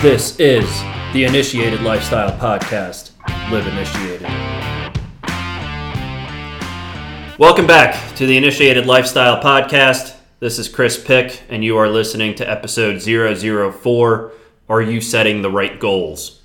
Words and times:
This 0.00 0.38
is 0.38 0.64
the 1.12 1.24
Initiated 1.24 1.80
Lifestyle 1.80 2.30
Podcast. 2.38 3.10
Live 3.50 3.66
initiated. 3.66 4.22
Welcome 7.36 7.66
back 7.66 8.14
to 8.14 8.24
the 8.24 8.36
Initiated 8.36 8.86
Lifestyle 8.86 9.42
Podcast. 9.42 10.14
This 10.38 10.60
is 10.60 10.68
Chris 10.68 11.02
Pick, 11.02 11.42
and 11.48 11.64
you 11.64 11.76
are 11.78 11.88
listening 11.88 12.36
to 12.36 12.48
episode 12.48 13.02
004 13.02 14.32
Are 14.68 14.80
You 14.80 15.00
Setting 15.00 15.42
the 15.42 15.50
Right 15.50 15.80
Goals? 15.80 16.42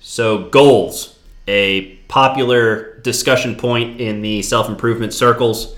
So, 0.00 0.50
goals, 0.50 1.18
a 1.48 1.94
popular 2.08 2.98
discussion 2.98 3.56
point 3.56 3.98
in 3.98 4.20
the 4.20 4.42
self 4.42 4.68
improvement 4.68 5.14
circles. 5.14 5.74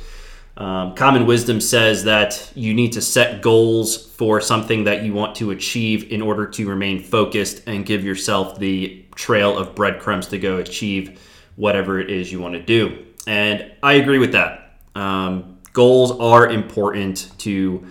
Um, 0.56 0.94
common 0.94 1.26
wisdom 1.26 1.60
says 1.60 2.04
that 2.04 2.50
you 2.54 2.72
need 2.72 2.92
to 2.92 3.02
set 3.02 3.42
goals 3.42 4.06
for 4.06 4.40
something 4.40 4.84
that 4.84 5.02
you 5.02 5.12
want 5.12 5.36
to 5.36 5.50
achieve 5.50 6.10
in 6.10 6.22
order 6.22 6.46
to 6.46 6.66
remain 6.66 7.02
focused 7.02 7.62
and 7.66 7.84
give 7.84 8.04
yourself 8.04 8.58
the 8.58 9.04
trail 9.14 9.56
of 9.58 9.74
breadcrumbs 9.74 10.28
to 10.28 10.38
go 10.38 10.56
achieve 10.56 11.20
whatever 11.56 12.00
it 12.00 12.10
is 12.10 12.32
you 12.32 12.40
want 12.40 12.54
to 12.54 12.62
do. 12.62 13.04
And 13.26 13.70
I 13.82 13.94
agree 13.94 14.18
with 14.18 14.32
that. 14.32 14.78
Um, 14.94 15.58
goals 15.74 16.18
are 16.20 16.48
important 16.48 17.30
to 17.38 17.86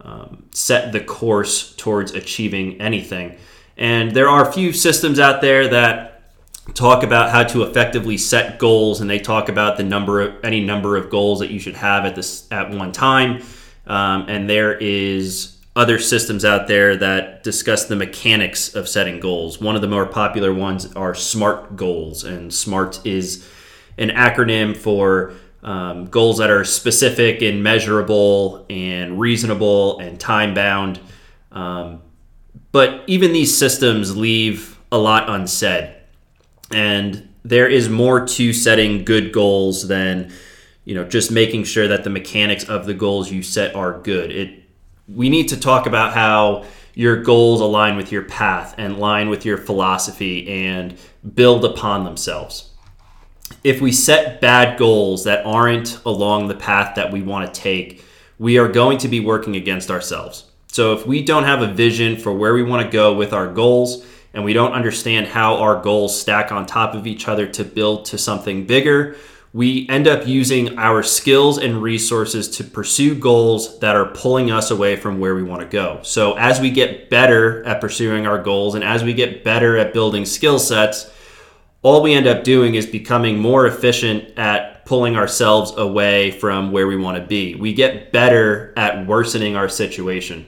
um, 0.00 0.44
set 0.52 0.92
the 0.92 1.00
course 1.00 1.74
towards 1.76 2.12
achieving 2.12 2.80
anything. 2.80 3.36
And 3.76 4.12
there 4.12 4.28
are 4.28 4.48
a 4.48 4.52
few 4.52 4.72
systems 4.72 5.20
out 5.20 5.42
there 5.42 5.68
that 5.68 6.07
talk 6.74 7.02
about 7.02 7.30
how 7.30 7.42
to 7.42 7.62
effectively 7.62 8.16
set 8.16 8.58
goals 8.58 9.00
and 9.00 9.08
they 9.08 9.18
talk 9.18 9.48
about 9.48 9.76
the 9.76 9.82
number 9.82 10.20
of 10.20 10.44
any 10.44 10.64
number 10.64 10.96
of 10.96 11.10
goals 11.10 11.40
that 11.40 11.50
you 11.50 11.58
should 11.58 11.76
have 11.76 12.04
at 12.04 12.14
this 12.14 12.46
at 12.50 12.70
one 12.70 12.92
time. 12.92 13.42
Um, 13.86 14.26
and 14.28 14.48
there 14.48 14.76
is 14.76 15.56
other 15.74 15.98
systems 15.98 16.44
out 16.44 16.66
there 16.68 16.96
that 16.96 17.42
discuss 17.42 17.86
the 17.86 17.96
mechanics 17.96 18.74
of 18.74 18.88
setting 18.88 19.20
goals. 19.20 19.60
One 19.60 19.76
of 19.76 19.82
the 19.82 19.88
more 19.88 20.06
popular 20.06 20.52
ones 20.52 20.92
are 20.94 21.14
smart 21.14 21.76
goals 21.76 22.24
and 22.24 22.52
smart 22.52 23.04
is 23.06 23.48
an 23.96 24.10
acronym 24.10 24.76
for 24.76 25.34
um, 25.62 26.06
goals 26.06 26.38
that 26.38 26.50
are 26.50 26.64
specific 26.64 27.42
and 27.42 27.62
measurable 27.62 28.64
and 28.70 29.18
reasonable 29.18 29.98
and 29.98 30.18
time 30.18 30.54
bound 30.54 31.00
um, 31.52 32.02
but 32.72 33.02
even 33.06 33.32
these 33.32 33.56
systems 33.56 34.16
leave 34.16 34.78
a 34.92 34.98
lot 34.98 35.28
unsaid 35.28 35.94
and 36.70 37.28
there 37.44 37.68
is 37.68 37.88
more 37.88 38.26
to 38.26 38.52
setting 38.52 39.04
good 39.04 39.32
goals 39.32 39.88
than 39.88 40.32
you 40.84 40.94
know 40.94 41.04
just 41.04 41.30
making 41.30 41.64
sure 41.64 41.88
that 41.88 42.04
the 42.04 42.10
mechanics 42.10 42.64
of 42.64 42.86
the 42.86 42.94
goals 42.94 43.30
you 43.30 43.42
set 43.42 43.74
are 43.74 43.98
good. 44.00 44.30
It 44.30 44.62
we 45.08 45.28
need 45.28 45.48
to 45.48 45.58
talk 45.58 45.86
about 45.86 46.12
how 46.12 46.64
your 46.94 47.22
goals 47.22 47.60
align 47.60 47.96
with 47.96 48.12
your 48.12 48.22
path 48.22 48.74
and 48.76 48.94
align 48.94 49.28
with 49.28 49.44
your 49.44 49.56
philosophy 49.56 50.66
and 50.66 50.98
build 51.34 51.64
upon 51.64 52.04
themselves. 52.04 52.70
If 53.64 53.80
we 53.80 53.92
set 53.92 54.40
bad 54.40 54.78
goals 54.78 55.24
that 55.24 55.46
aren't 55.46 56.04
along 56.04 56.48
the 56.48 56.54
path 56.54 56.96
that 56.96 57.10
we 57.10 57.22
want 57.22 57.52
to 57.52 57.60
take 57.60 58.04
we 58.38 58.58
are 58.58 58.68
going 58.68 58.98
to 58.98 59.08
be 59.08 59.20
working 59.20 59.56
against 59.56 59.90
ourselves. 59.90 60.44
So 60.68 60.92
if 60.92 61.06
we 61.06 61.22
don't 61.22 61.44
have 61.44 61.62
a 61.62 61.72
vision 61.72 62.16
for 62.16 62.32
where 62.32 62.54
we 62.54 62.62
want 62.62 62.84
to 62.84 62.92
go 62.92 63.14
with 63.14 63.32
our 63.32 63.48
goals 63.48 64.06
and 64.38 64.44
we 64.44 64.52
don't 64.52 64.72
understand 64.72 65.26
how 65.26 65.56
our 65.56 65.82
goals 65.82 66.20
stack 66.20 66.52
on 66.52 66.64
top 66.64 66.94
of 66.94 67.08
each 67.08 67.26
other 67.26 67.44
to 67.44 67.64
build 67.64 68.04
to 68.04 68.16
something 68.16 68.66
bigger, 68.66 69.16
we 69.52 69.88
end 69.88 70.06
up 70.06 70.28
using 70.28 70.78
our 70.78 71.02
skills 71.02 71.58
and 71.58 71.82
resources 71.82 72.48
to 72.50 72.62
pursue 72.62 73.16
goals 73.16 73.80
that 73.80 73.96
are 73.96 74.04
pulling 74.04 74.52
us 74.52 74.70
away 74.70 74.94
from 74.94 75.18
where 75.18 75.34
we 75.34 75.42
want 75.42 75.62
to 75.62 75.66
go. 75.66 75.98
So, 76.04 76.34
as 76.34 76.60
we 76.60 76.70
get 76.70 77.10
better 77.10 77.64
at 77.64 77.80
pursuing 77.80 78.28
our 78.28 78.40
goals 78.40 78.76
and 78.76 78.84
as 78.84 79.02
we 79.02 79.12
get 79.12 79.42
better 79.42 79.76
at 79.76 79.92
building 79.92 80.24
skill 80.24 80.60
sets, 80.60 81.12
all 81.82 82.00
we 82.00 82.14
end 82.14 82.28
up 82.28 82.44
doing 82.44 82.76
is 82.76 82.86
becoming 82.86 83.40
more 83.40 83.66
efficient 83.66 84.38
at 84.38 84.84
pulling 84.84 85.16
ourselves 85.16 85.72
away 85.76 86.30
from 86.30 86.70
where 86.70 86.86
we 86.86 86.96
want 86.96 87.20
to 87.20 87.26
be. 87.26 87.56
We 87.56 87.74
get 87.74 88.12
better 88.12 88.72
at 88.76 89.04
worsening 89.04 89.56
our 89.56 89.68
situation. 89.68 90.46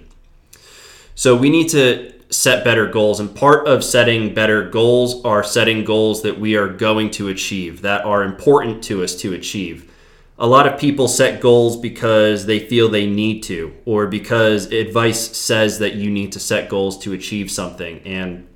So, 1.16 1.34
we 1.34 1.50
need 1.50 1.70
to 1.70 2.19
set 2.30 2.64
better 2.64 2.86
goals. 2.86 3.20
And 3.20 3.34
part 3.34 3.66
of 3.66 3.84
setting 3.84 4.32
better 4.32 4.68
goals 4.68 5.24
are 5.24 5.42
setting 5.42 5.84
goals 5.84 6.22
that 6.22 6.38
we 6.38 6.56
are 6.56 6.68
going 6.68 7.10
to 7.12 7.28
achieve, 7.28 7.82
that 7.82 8.04
are 8.04 8.22
important 8.22 8.82
to 8.84 9.02
us 9.02 9.14
to 9.16 9.34
achieve. 9.34 9.90
A 10.38 10.46
lot 10.46 10.66
of 10.66 10.80
people 10.80 11.06
set 11.06 11.40
goals 11.40 11.76
because 11.76 12.46
they 12.46 12.60
feel 12.60 12.88
they 12.88 13.06
need 13.06 13.42
to, 13.42 13.74
or 13.84 14.06
because 14.06 14.72
advice 14.72 15.36
says 15.36 15.80
that 15.80 15.96
you 15.96 16.10
need 16.10 16.32
to 16.32 16.40
set 16.40 16.70
goals 16.70 16.96
to 17.00 17.12
achieve 17.12 17.50
something. 17.50 18.00
And 18.06 18.48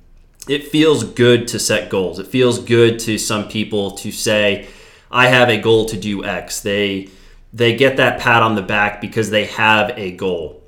it 0.47 0.67
feels 0.67 1.03
good 1.03 1.47
to 1.49 1.59
set 1.59 1.89
goals. 1.89 2.17
It 2.17 2.27
feels 2.27 2.57
good 2.59 2.97
to 2.99 3.19
some 3.19 3.47
people 3.47 3.91
to 3.91 4.11
say, 4.11 4.67
I 5.11 5.27
have 5.27 5.49
a 5.49 5.57
goal 5.57 5.85
to 5.85 5.97
do 5.97 6.25
X. 6.25 6.61
They 6.61 7.09
they 7.53 7.75
get 7.75 7.97
that 7.97 8.19
pat 8.19 8.43
on 8.43 8.55
the 8.55 8.61
back 8.61 8.99
because 8.99 9.29
they 9.29 9.45
have 9.45 9.97
a 9.97 10.11
goal. 10.11 10.61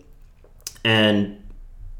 And 0.85 1.43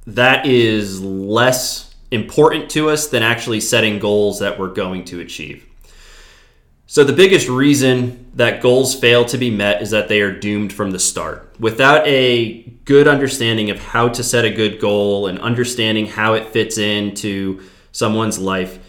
that 0.07 0.45
is 0.45 1.01
less 1.01 1.93
important 2.11 2.69
to 2.71 2.89
us 2.89 3.07
than 3.07 3.21
actually 3.21 3.59
setting 3.59 3.99
goals 3.99 4.39
that 4.39 4.57
we're 4.57 4.73
going 4.73 5.03
to 5.05 5.19
achieve. 5.19 5.65
So, 6.89 7.03
the 7.03 7.13
biggest 7.13 7.49
reason 7.49 8.31
that 8.35 8.61
goals 8.61 8.95
fail 8.95 9.25
to 9.25 9.37
be 9.37 9.51
met 9.51 9.81
is 9.81 9.89
that 9.91 10.07
they 10.07 10.21
are 10.21 10.31
doomed 10.31 10.71
from 10.71 10.91
the 10.91 10.99
start. 10.99 11.53
Without 11.59 12.07
a 12.07 12.61
good 12.85 13.09
understanding 13.09 13.69
of 13.69 13.77
how 13.77 14.07
to 14.07 14.23
set 14.23 14.45
a 14.45 14.49
good 14.49 14.79
goal 14.79 15.27
and 15.27 15.37
understanding 15.39 16.07
how 16.07 16.33
it 16.33 16.47
fits 16.47 16.77
into 16.77 17.61
someone's 17.91 18.39
life, 18.39 18.79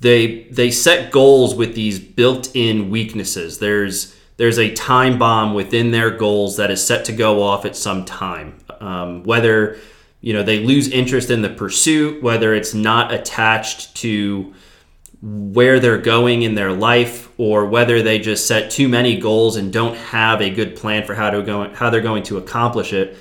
they 0.00 0.42
they 0.50 0.70
set 0.70 1.10
goals 1.10 1.54
with 1.54 1.74
these 1.74 1.98
built-in 1.98 2.90
weaknesses. 2.90 3.58
There's 3.58 4.14
there's 4.36 4.58
a 4.58 4.74
time 4.74 5.18
bomb 5.18 5.54
within 5.54 5.90
their 5.90 6.10
goals 6.10 6.58
that 6.58 6.70
is 6.70 6.86
set 6.86 7.06
to 7.06 7.12
go 7.12 7.42
off 7.42 7.64
at 7.64 7.76
some 7.76 8.04
time. 8.04 8.58
Um, 8.78 9.22
whether 9.22 9.78
you 10.22 10.32
know 10.32 10.42
they 10.42 10.60
lose 10.60 10.88
interest 10.88 11.30
in 11.30 11.42
the 11.42 11.50
pursuit 11.50 12.22
whether 12.22 12.54
it's 12.54 12.72
not 12.72 13.12
attached 13.12 13.94
to 13.96 14.54
where 15.22 15.78
they're 15.78 15.98
going 15.98 16.42
in 16.42 16.56
their 16.56 16.72
life 16.72 17.28
or 17.38 17.64
whether 17.66 18.02
they 18.02 18.18
just 18.18 18.46
set 18.46 18.70
too 18.70 18.88
many 18.88 19.18
goals 19.18 19.56
and 19.56 19.72
don't 19.72 19.96
have 19.96 20.40
a 20.40 20.50
good 20.50 20.74
plan 20.74 21.04
for 21.04 21.14
how 21.14 21.30
to 21.30 21.42
go 21.42 21.72
how 21.74 21.88
they're 21.90 22.00
going 22.00 22.24
to 22.24 22.38
accomplish 22.38 22.92
it. 22.92 23.16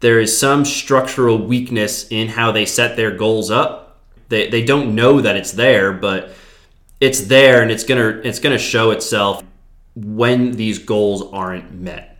There 0.00 0.20
is 0.20 0.38
some 0.38 0.64
structural 0.64 1.38
weakness 1.38 2.06
in 2.10 2.28
how 2.28 2.52
they 2.52 2.66
set 2.66 2.96
their 2.96 3.10
goals 3.10 3.50
up. 3.50 3.98
They, 4.28 4.50
they 4.50 4.62
don't 4.62 4.94
know 4.94 5.22
that 5.22 5.36
it's 5.36 5.52
there 5.52 5.92
but 5.92 6.32
it's 7.00 7.22
there 7.22 7.62
and 7.62 7.70
it's 7.70 7.84
gonna 7.84 8.20
it's 8.24 8.40
gonna 8.40 8.58
show 8.58 8.90
itself 8.90 9.42
when 9.94 10.52
these 10.52 10.78
goals 10.78 11.22
aren't 11.32 11.72
met 11.72 12.17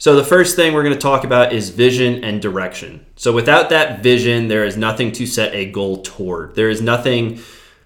so, 0.00 0.14
the 0.14 0.22
first 0.22 0.54
thing 0.54 0.74
we're 0.74 0.84
going 0.84 0.94
to 0.94 1.00
talk 1.00 1.24
about 1.24 1.52
is 1.52 1.70
vision 1.70 2.22
and 2.22 2.40
direction. 2.40 3.04
So, 3.16 3.32
without 3.32 3.70
that 3.70 4.00
vision, 4.00 4.46
there 4.46 4.64
is 4.64 4.76
nothing 4.76 5.10
to 5.12 5.26
set 5.26 5.52
a 5.52 5.66
goal 5.72 6.02
toward. 6.02 6.54
There 6.54 6.70
is 6.70 6.80
nothing, 6.80 7.40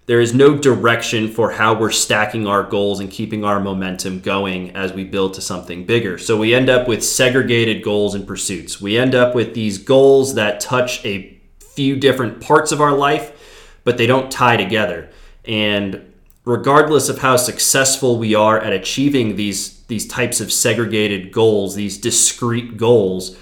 there 0.04 0.20
is 0.20 0.34
no 0.34 0.54
direction 0.54 1.32
for 1.32 1.52
how 1.52 1.72
we're 1.72 1.90
stacking 1.90 2.46
our 2.46 2.64
goals 2.64 3.00
and 3.00 3.10
keeping 3.10 3.46
our 3.46 3.60
momentum 3.60 4.20
going 4.20 4.76
as 4.76 4.92
we 4.92 5.04
build 5.04 5.32
to 5.34 5.40
something 5.40 5.86
bigger. 5.86 6.18
So, 6.18 6.36
we 6.36 6.54
end 6.54 6.68
up 6.68 6.86
with 6.86 7.02
segregated 7.02 7.82
goals 7.82 8.14
and 8.14 8.26
pursuits. 8.26 8.78
We 8.78 8.98
end 8.98 9.14
up 9.14 9.34
with 9.34 9.54
these 9.54 9.78
goals 9.78 10.34
that 10.34 10.60
touch 10.60 11.02
a 11.06 11.40
few 11.60 11.96
different 11.96 12.42
parts 12.42 12.72
of 12.72 12.82
our 12.82 12.92
life, 12.92 13.80
but 13.84 13.96
they 13.96 14.06
don't 14.06 14.30
tie 14.30 14.58
together. 14.58 15.08
And 15.46 16.12
regardless 16.44 17.08
of 17.08 17.20
how 17.20 17.36
successful 17.36 18.18
we 18.18 18.34
are 18.34 18.58
at 18.58 18.74
achieving 18.74 19.36
these 19.36 19.81
these 19.92 20.08
types 20.08 20.40
of 20.40 20.50
segregated 20.50 21.30
goals, 21.32 21.74
these 21.74 21.98
discrete 21.98 22.78
goals, 22.78 23.36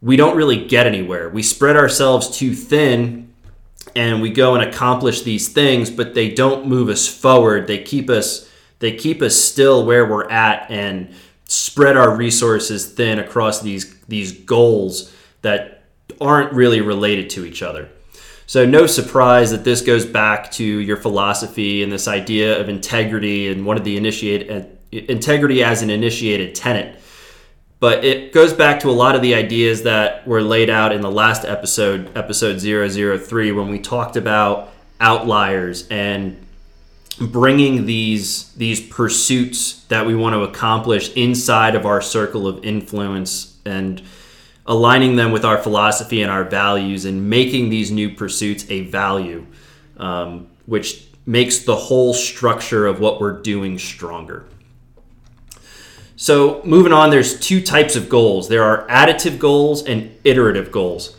we 0.00 0.14
don't 0.14 0.36
really 0.36 0.64
get 0.64 0.86
anywhere. 0.86 1.28
We 1.28 1.42
spread 1.42 1.76
ourselves 1.76 2.38
too 2.38 2.54
thin 2.54 3.34
and 3.96 4.22
we 4.22 4.30
go 4.30 4.54
and 4.54 4.62
accomplish 4.62 5.22
these 5.22 5.48
things, 5.48 5.90
but 5.90 6.14
they 6.14 6.30
don't 6.30 6.68
move 6.68 6.88
us 6.88 7.08
forward. 7.08 7.66
They 7.66 7.82
keep 7.82 8.08
us 8.08 8.48
they 8.78 8.92
keep 8.92 9.22
us 9.22 9.36
still 9.36 9.84
where 9.84 10.06
we're 10.06 10.30
at 10.30 10.70
and 10.70 11.12
spread 11.46 11.96
our 11.96 12.14
resources 12.14 12.86
thin 12.86 13.18
across 13.18 13.60
these 13.60 13.98
these 14.02 14.30
goals 14.30 15.12
that 15.42 15.82
aren't 16.20 16.52
really 16.52 16.80
related 16.80 17.28
to 17.30 17.44
each 17.44 17.60
other. 17.60 17.88
So 18.46 18.64
no 18.64 18.86
surprise 18.86 19.50
that 19.50 19.64
this 19.64 19.80
goes 19.80 20.06
back 20.06 20.52
to 20.52 20.64
your 20.64 20.96
philosophy 20.96 21.82
and 21.82 21.90
this 21.90 22.06
idea 22.06 22.60
of 22.60 22.68
integrity 22.68 23.48
and 23.48 23.66
one 23.66 23.76
of 23.76 23.82
the 23.82 23.96
initiate 23.96 24.48
integrity 24.92 25.64
as 25.64 25.82
an 25.82 25.90
initiated 25.90 26.54
tenet. 26.54 26.98
But 27.80 28.04
it 28.04 28.32
goes 28.32 28.52
back 28.52 28.78
to 28.80 28.90
a 28.90 28.92
lot 28.92 29.16
of 29.16 29.22
the 29.22 29.34
ideas 29.34 29.82
that 29.82 30.26
were 30.26 30.40
laid 30.40 30.70
out 30.70 30.92
in 30.92 31.00
the 31.00 31.10
last 31.10 31.44
episode, 31.44 32.16
episode 32.16 32.60
003, 32.60 33.50
when 33.50 33.70
we 33.70 33.80
talked 33.80 34.16
about 34.16 34.72
outliers 35.00 35.88
and 35.88 36.38
bringing 37.20 37.84
these 37.86 38.52
these 38.54 38.80
pursuits 38.80 39.84
that 39.84 40.06
we 40.06 40.14
want 40.14 40.34
to 40.34 40.42
accomplish 40.42 41.12
inside 41.14 41.74
of 41.74 41.84
our 41.84 42.00
circle 42.00 42.46
of 42.46 42.64
influence 42.64 43.58
and 43.66 44.00
aligning 44.64 45.16
them 45.16 45.32
with 45.32 45.44
our 45.44 45.58
philosophy 45.58 46.22
and 46.22 46.30
our 46.30 46.44
values, 46.44 47.04
and 47.04 47.28
making 47.28 47.68
these 47.68 47.90
new 47.90 48.14
pursuits 48.14 48.64
a 48.70 48.82
value, 48.82 49.44
um, 49.96 50.46
which 50.66 51.04
makes 51.26 51.60
the 51.60 51.74
whole 51.74 52.14
structure 52.14 52.86
of 52.86 53.00
what 53.00 53.20
we're 53.20 53.40
doing 53.42 53.76
stronger. 53.78 54.44
So, 56.22 56.62
moving 56.62 56.92
on, 56.92 57.10
there's 57.10 57.36
two 57.36 57.60
types 57.60 57.96
of 57.96 58.08
goals 58.08 58.48
there 58.48 58.62
are 58.62 58.86
additive 58.86 59.40
goals 59.40 59.84
and 59.84 60.16
iterative 60.22 60.70
goals. 60.70 61.16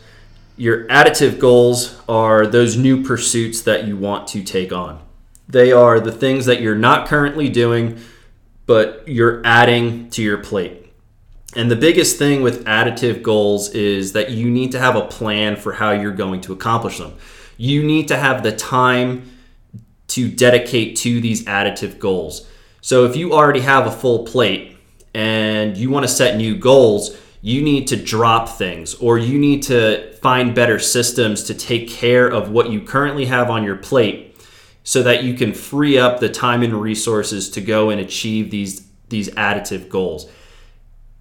Your 0.56 0.88
additive 0.88 1.38
goals 1.38 2.00
are 2.08 2.46
those 2.46 2.78
new 2.78 3.02
pursuits 3.02 3.60
that 3.60 3.86
you 3.86 3.98
want 3.98 4.26
to 4.28 4.42
take 4.42 4.72
on. 4.72 5.02
They 5.46 5.72
are 5.72 6.00
the 6.00 6.10
things 6.10 6.46
that 6.46 6.62
you're 6.62 6.74
not 6.74 7.06
currently 7.06 7.50
doing, 7.50 8.00
but 8.64 9.06
you're 9.06 9.42
adding 9.44 10.08
to 10.08 10.22
your 10.22 10.38
plate. 10.38 10.90
And 11.54 11.70
the 11.70 11.76
biggest 11.76 12.16
thing 12.16 12.40
with 12.40 12.64
additive 12.64 13.20
goals 13.20 13.74
is 13.74 14.14
that 14.14 14.30
you 14.30 14.50
need 14.50 14.72
to 14.72 14.78
have 14.78 14.96
a 14.96 15.06
plan 15.06 15.56
for 15.56 15.74
how 15.74 15.90
you're 15.90 16.12
going 16.12 16.40
to 16.40 16.54
accomplish 16.54 16.96
them. 16.96 17.12
You 17.58 17.82
need 17.82 18.08
to 18.08 18.16
have 18.16 18.42
the 18.42 18.52
time 18.52 19.30
to 20.06 20.30
dedicate 20.30 20.96
to 20.96 21.20
these 21.20 21.44
additive 21.44 21.98
goals. 21.98 22.48
So 22.80 23.04
if 23.04 23.16
you 23.16 23.34
already 23.34 23.60
have 23.60 23.86
a 23.86 23.90
full 23.90 24.24
plate 24.24 24.73
and 25.14 25.76
you 25.76 25.90
want 25.90 26.04
to 26.04 26.12
set 26.12 26.36
new 26.36 26.56
goals, 26.56 27.16
you 27.40 27.62
need 27.62 27.86
to 27.88 27.96
drop 27.96 28.48
things 28.48 28.94
or 28.94 29.18
you 29.18 29.38
need 29.38 29.62
to 29.62 30.12
find 30.14 30.54
better 30.54 30.78
systems 30.78 31.44
to 31.44 31.54
take 31.54 31.88
care 31.88 32.26
of 32.26 32.50
what 32.50 32.70
you 32.70 32.80
currently 32.80 33.26
have 33.26 33.50
on 33.50 33.62
your 33.62 33.76
plate 33.76 34.36
so 34.82 35.02
that 35.02 35.24
you 35.24 35.34
can 35.34 35.52
free 35.52 35.98
up 35.98 36.20
the 36.20 36.28
time 36.28 36.62
and 36.62 36.74
resources 36.74 37.48
to 37.50 37.60
go 37.60 37.90
and 37.90 38.00
achieve 38.00 38.50
these 38.50 38.86
these 39.08 39.28
additive 39.30 39.88
goals. 39.88 40.30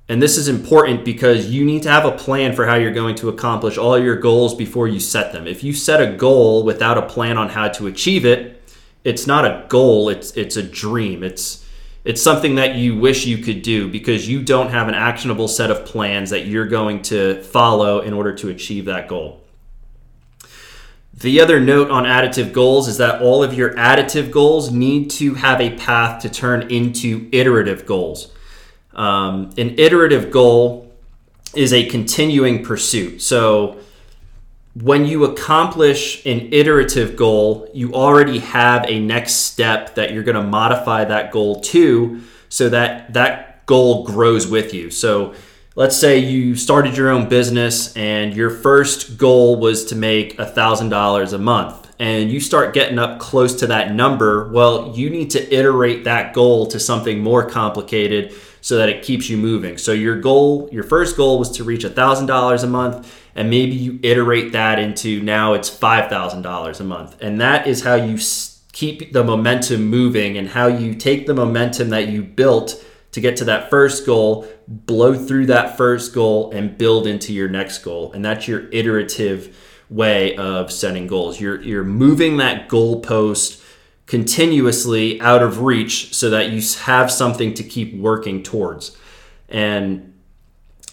And 0.09 0.21
this 0.21 0.37
is 0.37 0.47
important 0.47 1.05
because 1.05 1.49
you 1.49 1.63
need 1.63 1.83
to 1.83 1.89
have 1.89 2.05
a 2.05 2.11
plan 2.11 2.53
for 2.53 2.65
how 2.65 2.75
you're 2.75 2.91
going 2.91 3.15
to 3.15 3.29
accomplish 3.29 3.77
all 3.77 3.97
your 3.97 4.15
goals 4.15 4.53
before 4.53 4.87
you 4.87 4.99
set 4.99 5.31
them. 5.31 5.47
If 5.47 5.63
you 5.63 5.73
set 5.73 6.01
a 6.01 6.15
goal 6.15 6.63
without 6.63 6.97
a 6.97 7.03
plan 7.03 7.37
on 7.37 7.49
how 7.49 7.69
to 7.69 7.87
achieve 7.87 8.25
it, 8.25 8.61
it's 9.03 9.27
not 9.27 9.45
a 9.45 9.65
goal, 9.69 10.09
it's 10.09 10.31
it's 10.31 10.57
a 10.57 10.63
dream. 10.63 11.23
It's 11.23 11.62
it's 12.03 12.21
something 12.21 12.55
that 12.55 12.75
you 12.75 12.97
wish 12.97 13.25
you 13.25 13.37
could 13.37 13.61
do 13.61 13.87
because 13.87 14.27
you 14.27 14.41
don't 14.41 14.71
have 14.71 14.87
an 14.87 14.93
actionable 14.93 15.47
set 15.47 15.71
of 15.71 15.85
plans 15.85 16.31
that 16.31 16.45
you're 16.45 16.67
going 16.67 17.01
to 17.03 17.41
follow 17.43 18.01
in 18.01 18.13
order 18.13 18.33
to 18.35 18.49
achieve 18.49 18.85
that 18.85 19.07
goal. 19.07 19.41
The 21.13 21.39
other 21.39 21.59
note 21.59 21.89
on 21.91 22.03
additive 22.03 22.51
goals 22.51 22.87
is 22.87 22.97
that 22.97 23.21
all 23.21 23.43
of 23.43 23.53
your 23.53 23.73
additive 23.75 24.31
goals 24.31 24.71
need 24.71 25.09
to 25.11 25.35
have 25.35 25.61
a 25.61 25.77
path 25.77 26.21
to 26.23 26.29
turn 26.29 26.69
into 26.71 27.29
iterative 27.31 27.85
goals. 27.85 28.33
Um, 28.93 29.51
an 29.57 29.75
iterative 29.77 30.31
goal 30.31 30.91
is 31.55 31.71
a 31.71 31.85
continuing 31.85 32.63
pursuit. 32.63 33.21
So, 33.21 33.77
when 34.75 35.05
you 35.05 35.23
accomplish 35.23 36.25
an 36.25 36.49
iterative 36.51 37.15
goal, 37.15 37.69
you 37.73 37.93
already 37.93 38.39
have 38.39 38.85
a 38.89 38.99
next 38.99 39.33
step 39.33 39.95
that 39.95 40.11
you're 40.11 40.23
going 40.23 40.35
to 40.35 40.43
modify 40.43 41.05
that 41.05 41.31
goal 41.31 41.61
to 41.61 42.21
so 42.49 42.69
that 42.69 43.13
that 43.13 43.65
goal 43.65 44.03
grows 44.03 44.47
with 44.47 44.73
you. 44.73 44.89
So, 44.89 45.35
let's 45.75 45.97
say 45.97 46.19
you 46.19 46.55
started 46.55 46.95
your 46.95 47.09
own 47.09 47.27
business 47.29 47.95
and 47.95 48.35
your 48.35 48.49
first 48.49 49.17
goal 49.17 49.59
was 49.59 49.85
to 49.85 49.95
make 49.95 50.37
$1,000 50.37 51.33
a 51.33 51.37
month 51.39 51.91
and 51.99 52.31
you 52.31 52.39
start 52.39 52.73
getting 52.75 52.99
up 52.99 53.19
close 53.19 53.55
to 53.55 53.67
that 53.67 53.91
number. 53.91 54.51
Well, 54.51 54.93
you 54.95 55.09
need 55.09 55.31
to 55.31 55.55
iterate 55.55 56.03
that 56.03 56.33
goal 56.33 56.67
to 56.67 56.79
something 56.79 57.19
more 57.19 57.47
complicated 57.49 58.35
so 58.61 58.77
that 58.77 58.89
it 58.89 59.03
keeps 59.03 59.29
you 59.29 59.37
moving. 59.37 59.77
So, 59.77 59.91
your 59.91 60.19
goal, 60.19 60.67
your 60.71 60.83
first 60.83 61.15
goal 61.15 61.37
was 61.37 61.51
to 61.51 61.63
reach 61.63 61.83
$1,000 61.83 62.63
a 62.63 62.67
month 62.67 63.22
and 63.35 63.49
maybe 63.49 63.75
you 63.75 63.99
iterate 64.03 64.51
that 64.51 64.79
into 64.79 65.21
now 65.21 65.53
it's 65.53 65.69
$5,000 65.69 66.79
a 66.79 66.83
month. 66.83 67.17
And 67.21 67.41
that 67.41 67.67
is 67.67 67.83
how 67.83 67.95
you 67.95 68.19
keep 68.71 69.13
the 69.13 69.23
momentum 69.23 69.85
moving 69.85 70.37
and 70.37 70.49
how 70.49 70.67
you 70.67 70.95
take 70.95 71.25
the 71.25 71.33
momentum 71.33 71.89
that 71.89 72.07
you 72.07 72.23
built 72.23 72.83
to 73.11 73.21
get 73.21 73.37
to 73.37 73.45
that 73.45 73.69
first 73.69 74.05
goal, 74.05 74.47
blow 74.67 75.13
through 75.15 75.45
that 75.45 75.77
first 75.77 76.13
goal, 76.13 76.51
and 76.51 76.77
build 76.77 77.05
into 77.05 77.31
your 77.31 77.47
next 77.47 77.79
goal. 77.79 78.11
And 78.11 78.25
that's 78.25 78.47
your 78.47 78.67
iterative 78.71 79.55
way 79.89 80.35
of 80.35 80.71
setting 80.71 81.05
goals. 81.05 81.39
You're, 81.39 81.61
you're 81.61 81.83
moving 81.83 82.37
that 82.37 82.67
goalpost 82.69 83.63
continuously 84.07 85.21
out 85.21 85.43
of 85.43 85.61
reach 85.61 86.13
so 86.13 86.29
that 86.31 86.49
you 86.49 86.61
have 86.81 87.11
something 87.11 87.53
to 87.53 87.63
keep 87.63 87.95
working 87.95 88.43
towards. 88.43 88.97
And 89.47 90.12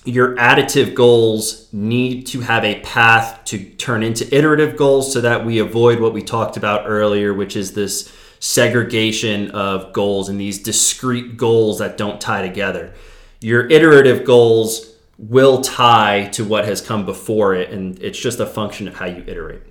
your 0.05 0.35
additive 0.37 0.95
goals 0.95 1.69
need 1.73 2.27
to 2.29 2.41
have 2.41 2.65
a 2.65 2.81
path 2.81 3.45
to 3.45 3.63
turn 3.63 4.03
into 4.03 4.35
iterative 4.35 4.77
goals 4.77 5.13
so 5.13 5.21
that 5.21 5.45
we 5.45 5.59
avoid 5.59 6.01
what 6.01 6.15
we 6.15 6.23
talked 6.23 6.57
about 6.57 6.85
earlier, 6.87 7.35
which 7.35 7.55
is 7.55 7.73
this 7.73 8.11
segregation 8.39 9.51
of 9.51 9.93
goals 9.93 10.29
and 10.31 10.41
these 10.41 10.63
discrete 10.63 11.37
goals 11.37 11.79
that 11.79 11.99
don't 11.99 12.21
tie 12.21 12.41
together. 12.41 12.95
Your 13.41 13.69
iterative 13.69 14.25
goals 14.25 14.95
will 15.19 15.61
tie 15.61 16.29
to 16.33 16.45
what 16.45 16.65
has 16.65 16.81
come 16.81 17.05
before 17.05 17.55
it, 17.55 17.71
and 17.71 17.99
it's 18.03 18.19
just 18.19 18.41
a 18.41 18.47
function 18.47 18.89
of 18.89 18.97
how 18.97 19.07
you 19.07 19.23
iterate. 19.27 19.63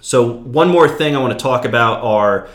So, 0.00 0.30
one 0.30 0.68
more 0.68 0.88
thing 0.88 1.16
I 1.16 1.20
want 1.20 1.36
to 1.36 1.42
talk 1.42 1.64
about 1.64 2.04
are 2.04 2.48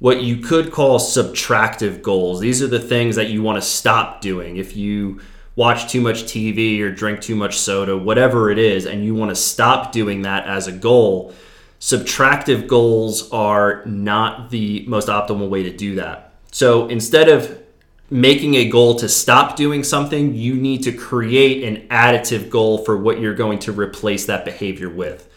what 0.00 0.22
you 0.22 0.38
could 0.38 0.72
call 0.72 0.98
subtractive 0.98 2.02
goals. 2.02 2.40
These 2.40 2.60
are 2.60 2.66
the 2.66 2.80
things 2.80 3.14
that 3.14 3.30
you 3.30 3.42
want 3.42 3.62
to 3.62 3.62
stop 3.62 4.20
doing. 4.20 4.56
If 4.56 4.76
you 4.76 5.20
watch 5.56 5.90
too 5.90 6.00
much 6.00 6.24
TV 6.24 6.80
or 6.80 6.90
drink 6.90 7.20
too 7.20 7.36
much 7.36 7.58
soda, 7.58 7.96
whatever 7.96 8.50
it 8.50 8.58
is, 8.58 8.86
and 8.86 9.04
you 9.04 9.14
want 9.14 9.30
to 9.30 9.36
stop 9.36 9.92
doing 9.92 10.22
that 10.22 10.46
as 10.46 10.66
a 10.66 10.72
goal, 10.72 11.32
subtractive 11.80 12.66
goals 12.66 13.30
are 13.30 13.84
not 13.84 14.50
the 14.50 14.84
most 14.88 15.08
optimal 15.08 15.48
way 15.48 15.62
to 15.62 15.70
do 15.70 15.94
that. 15.96 16.32
So 16.50 16.88
instead 16.88 17.28
of 17.28 17.62
making 18.10 18.54
a 18.54 18.68
goal 18.68 18.94
to 18.96 19.08
stop 19.08 19.56
doing 19.56 19.82
something, 19.82 20.34
you 20.34 20.54
need 20.54 20.82
to 20.84 20.92
create 20.92 21.64
an 21.64 21.88
additive 21.88 22.50
goal 22.50 22.78
for 22.78 22.96
what 22.96 23.20
you're 23.20 23.34
going 23.34 23.58
to 23.60 23.72
replace 23.72 24.26
that 24.26 24.44
behavior 24.44 24.88
with. 24.88 25.28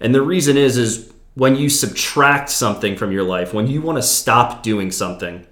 And 0.00 0.14
the 0.14 0.22
reason 0.22 0.56
is 0.56 0.76
is 0.76 1.12
when 1.34 1.56
you 1.56 1.68
subtract 1.68 2.50
something 2.50 2.96
from 2.96 3.12
your 3.12 3.22
life, 3.22 3.54
when 3.54 3.66
you 3.66 3.80
want 3.80 3.98
to 3.98 4.02
stop 4.02 4.62
doing 4.62 4.90
something, 4.90 5.46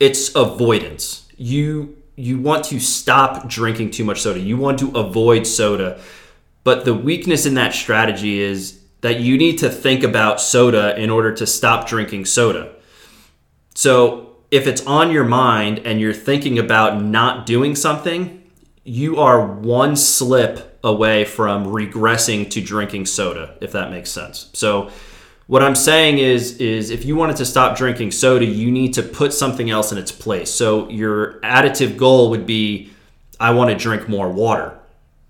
it's 0.00 0.34
avoidance. 0.34 1.28
You 1.36 1.96
you 2.16 2.38
want 2.38 2.64
to 2.66 2.80
stop 2.80 3.48
drinking 3.48 3.90
too 3.90 4.04
much 4.04 4.20
soda. 4.20 4.38
You 4.40 4.56
want 4.56 4.78
to 4.80 4.90
avoid 4.96 5.46
soda. 5.46 6.00
But 6.62 6.84
the 6.84 6.94
weakness 6.94 7.46
in 7.46 7.54
that 7.54 7.74
strategy 7.74 8.40
is 8.40 8.80
that 9.00 9.20
you 9.20 9.36
need 9.36 9.58
to 9.58 9.68
think 9.68 10.02
about 10.02 10.40
soda 10.40 10.98
in 10.98 11.10
order 11.10 11.32
to 11.34 11.46
stop 11.46 11.86
drinking 11.86 12.24
soda. 12.24 12.72
So 13.74 14.36
if 14.50 14.66
it's 14.66 14.86
on 14.86 15.10
your 15.10 15.24
mind 15.24 15.80
and 15.84 16.00
you're 16.00 16.14
thinking 16.14 16.58
about 16.58 17.02
not 17.02 17.44
doing 17.44 17.74
something, 17.74 18.42
you 18.84 19.18
are 19.18 19.44
one 19.44 19.96
slip 19.96 20.78
away 20.84 21.24
from 21.24 21.66
regressing 21.66 22.48
to 22.50 22.60
drinking 22.60 23.06
soda, 23.06 23.56
if 23.60 23.72
that 23.72 23.90
makes 23.90 24.10
sense. 24.10 24.50
So 24.52 24.90
what 25.46 25.62
I'm 25.62 25.74
saying 25.74 26.18
is 26.18 26.58
is 26.58 26.90
if 26.90 27.04
you 27.04 27.16
wanted 27.16 27.36
to 27.36 27.44
stop 27.44 27.76
drinking 27.76 28.12
soda, 28.12 28.44
you 28.44 28.70
need 28.70 28.94
to 28.94 29.02
put 29.02 29.32
something 29.32 29.70
else 29.70 29.92
in 29.92 29.98
its 29.98 30.12
place. 30.12 30.50
So 30.50 30.88
your 30.88 31.40
additive 31.40 31.96
goal 31.96 32.30
would 32.30 32.46
be 32.46 32.90
I 33.38 33.50
want 33.50 33.70
to 33.70 33.76
drink 33.76 34.08
more 34.08 34.30
water. 34.30 34.78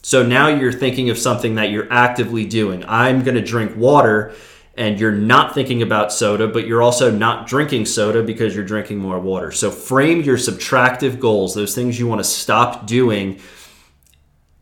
So 0.02 0.22
now 0.22 0.48
you're 0.48 0.72
thinking 0.72 1.10
of 1.10 1.18
something 1.18 1.54
that 1.54 1.70
you're 1.70 1.90
actively 1.90 2.44
doing. 2.44 2.84
I'm 2.86 3.24
going 3.24 3.36
to 3.36 3.42
drink 3.42 3.74
water 3.76 4.34
and 4.76 5.00
you're 5.00 5.12
not 5.12 5.54
thinking 5.54 5.82
about 5.82 6.12
soda, 6.12 6.46
but 6.46 6.66
you're 6.66 6.82
also 6.82 7.10
not 7.10 7.46
drinking 7.46 7.86
soda 7.86 8.22
because 8.22 8.54
you're 8.54 8.64
drinking 8.64 8.98
more 8.98 9.18
water. 9.18 9.50
So 9.50 9.70
frame 9.70 10.20
your 10.20 10.36
subtractive 10.36 11.18
goals, 11.18 11.54
those 11.54 11.74
things 11.74 11.98
you 11.98 12.06
want 12.06 12.20
to 12.20 12.24
stop 12.24 12.86
doing 12.86 13.40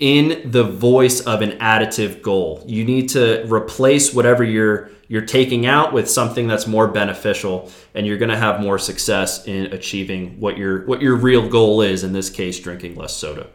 in 0.03 0.51
the 0.51 0.65
voice 0.65 1.21
of 1.21 1.43
an 1.43 1.53
additive 1.59 2.23
goal. 2.23 2.61
You 2.67 2.85
need 2.85 3.11
to 3.11 3.47
replace 3.47 4.13
whatever 4.13 4.43
you're 4.43 4.91
you're 5.07 5.25
taking 5.25 5.65
out 5.65 5.93
with 5.93 6.11
something 6.11 6.49
that's 6.49 6.67
more 6.67 6.89
beneficial 6.89 7.71
and 7.95 8.05
you're 8.05 8.17
going 8.17 8.31
to 8.31 8.37
have 8.37 8.61
more 8.61 8.79
success 8.79 9.47
in 9.47 9.67
achieving 9.67 10.41
what 10.41 10.59
your 10.59 10.85
what 10.87 11.01
your 11.01 11.15
real 11.15 11.49
goal 11.49 11.83
is 11.83 12.03
in 12.03 12.13
this 12.13 12.31
case 12.31 12.59
drinking 12.59 12.97
less 12.97 13.15
soda. 13.15 13.47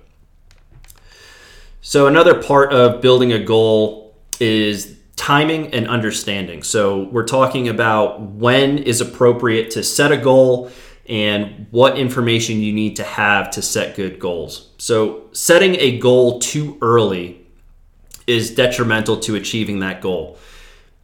So 1.81 2.07
another 2.07 2.41
part 2.41 2.71
of 2.71 3.01
building 3.01 3.33
a 3.33 3.43
goal 3.43 4.15
is 4.39 4.97
timing 5.17 5.73
and 5.73 5.85
understanding. 5.89 6.63
So 6.63 7.03
we're 7.09 7.25
talking 7.25 7.67
about 7.67 8.21
when 8.21 8.77
is 8.77 9.01
appropriate 9.01 9.71
to 9.71 9.83
set 9.83 10.13
a 10.13 10.17
goal 10.17 10.71
and 11.07 11.67
what 11.71 11.97
information 11.97 12.59
you 12.59 12.73
need 12.73 12.95
to 12.97 13.03
have 13.03 13.49
to 13.51 13.61
set 13.61 13.95
good 13.95 14.19
goals. 14.19 14.69
So 14.77 15.29
setting 15.31 15.75
a 15.75 15.99
goal 15.99 16.39
too 16.39 16.77
early 16.81 17.45
is 18.25 18.53
detrimental 18.53 19.17
to 19.21 19.35
achieving 19.35 19.79
that 19.79 20.01
goal 20.01 20.37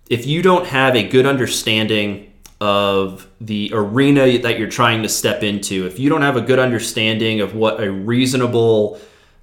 if 0.10 0.26
you 0.26 0.42
don't 0.42 0.68
have 0.68 0.96
a 0.96 1.04
good 1.04 1.26
understanding 1.26 2.32
of 2.60 3.28
the 3.42 3.72
arena 3.74 4.38
that 4.40 4.60
you're 4.60 4.70
trying 4.70 5.04
to 5.04 5.10
step 5.10 5.44
into, 5.44 5.86
if 5.88 6.00
you 6.00 6.10
don't 6.10 6.22
have 6.22 6.38
a 6.38 6.42
good 6.42 6.60
understanding 6.60 7.42
of 7.42 7.56
what 7.56 7.82
a 7.82 7.92
reasonable 7.92 9.00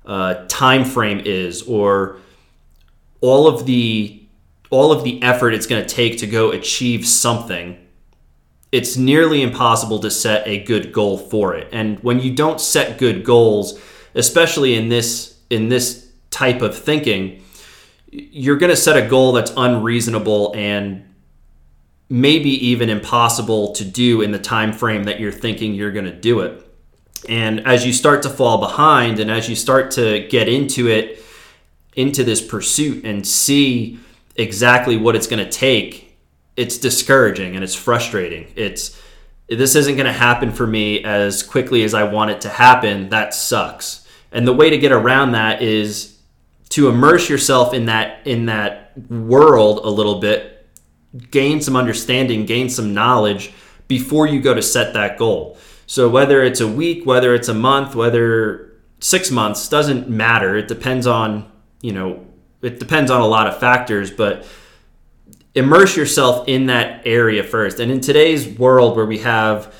uh, 0.06 0.46
time 0.48 0.84
frame 0.84 1.20
is 1.24 1.62
or 1.62 2.18
all 3.20 3.46
of 3.46 3.66
the 3.66 4.16
all 4.70 4.92
of 4.92 5.02
the 5.02 5.20
effort 5.22 5.52
it's 5.52 5.66
going 5.66 5.84
to 5.84 5.94
take 5.94 6.18
to 6.18 6.26
go 6.26 6.52
achieve 6.52 7.04
something 7.06 7.76
it's 8.72 8.96
nearly 8.96 9.42
impossible 9.42 9.98
to 9.98 10.10
set 10.10 10.46
a 10.46 10.62
good 10.62 10.92
goal 10.92 11.18
for 11.18 11.54
it. 11.54 11.68
And 11.72 11.98
when 12.00 12.20
you 12.20 12.34
don't 12.34 12.60
set 12.60 12.98
good 12.98 13.24
goals 13.24 13.80
especially 14.14 14.74
in 14.74 14.88
this 14.88 15.38
in 15.50 15.68
this 15.68 16.10
type 16.30 16.62
of 16.62 16.76
thinking 16.76 17.42
you're 18.10 18.56
going 18.56 18.70
to 18.70 18.76
set 18.76 18.96
a 18.96 19.08
goal 19.08 19.32
that's 19.32 19.52
unreasonable 19.56 20.52
and 20.56 21.04
maybe 22.08 22.50
even 22.66 22.88
impossible 22.88 23.72
to 23.72 23.84
do 23.84 24.20
in 24.20 24.32
the 24.32 24.38
time 24.38 24.72
frame 24.72 25.04
that 25.04 25.20
you're 25.20 25.30
thinking 25.30 25.74
you're 25.74 25.92
going 25.92 26.06
to 26.06 26.12
do 26.12 26.40
it. 26.40 26.66
And 27.28 27.64
as 27.64 27.86
you 27.86 27.92
start 27.92 28.22
to 28.24 28.28
fall 28.28 28.58
behind 28.58 29.20
and 29.20 29.30
as 29.30 29.48
you 29.48 29.54
start 29.54 29.92
to 29.92 30.26
get 30.28 30.48
into 30.48 30.88
it 30.88 31.24
into 31.94 32.24
this 32.24 32.40
pursuit 32.44 33.04
and 33.04 33.24
see 33.24 34.00
exactly 34.34 34.96
what 34.96 35.14
it's 35.14 35.28
going 35.28 35.44
to 35.44 35.50
take, 35.50 36.09
it's 36.60 36.76
discouraging 36.78 37.54
and 37.54 37.64
it's 37.64 37.74
frustrating. 37.74 38.46
It's 38.54 39.00
this 39.48 39.74
isn't 39.74 39.96
going 39.96 40.06
to 40.06 40.12
happen 40.12 40.52
for 40.52 40.66
me 40.66 41.02
as 41.02 41.42
quickly 41.42 41.82
as 41.82 41.94
I 41.94 42.04
want 42.04 42.30
it 42.30 42.40
to 42.42 42.48
happen. 42.48 43.08
That 43.08 43.34
sucks. 43.34 44.06
And 44.30 44.46
the 44.46 44.52
way 44.52 44.70
to 44.70 44.78
get 44.78 44.92
around 44.92 45.32
that 45.32 45.62
is 45.62 46.18
to 46.68 46.88
immerse 46.88 47.28
yourself 47.28 47.74
in 47.74 47.86
that 47.86 48.26
in 48.26 48.46
that 48.46 48.92
world 49.08 49.80
a 49.84 49.88
little 49.88 50.20
bit, 50.20 50.68
gain 51.30 51.60
some 51.60 51.76
understanding, 51.76 52.46
gain 52.46 52.68
some 52.68 52.94
knowledge 52.94 53.52
before 53.88 54.28
you 54.28 54.40
go 54.40 54.54
to 54.54 54.62
set 54.62 54.92
that 54.94 55.18
goal. 55.18 55.56
So 55.86 56.08
whether 56.08 56.44
it's 56.44 56.60
a 56.60 56.68
week, 56.68 57.06
whether 57.06 57.34
it's 57.34 57.48
a 57.48 57.54
month, 57.54 57.96
whether 57.96 58.70
6 59.00 59.30
months 59.30 59.68
doesn't 59.68 60.08
matter. 60.08 60.56
It 60.56 60.68
depends 60.68 61.06
on, 61.06 61.50
you 61.80 61.92
know, 61.92 62.26
it 62.62 62.78
depends 62.78 63.10
on 63.10 63.20
a 63.22 63.26
lot 63.26 63.46
of 63.46 63.58
factors, 63.58 64.10
but 64.10 64.46
immerse 65.54 65.96
yourself 65.96 66.46
in 66.48 66.66
that 66.66 67.06
area 67.06 67.42
first. 67.42 67.80
And 67.80 67.90
in 67.90 68.00
today's 68.00 68.46
world 68.58 68.96
where 68.96 69.06
we 69.06 69.18
have 69.18 69.74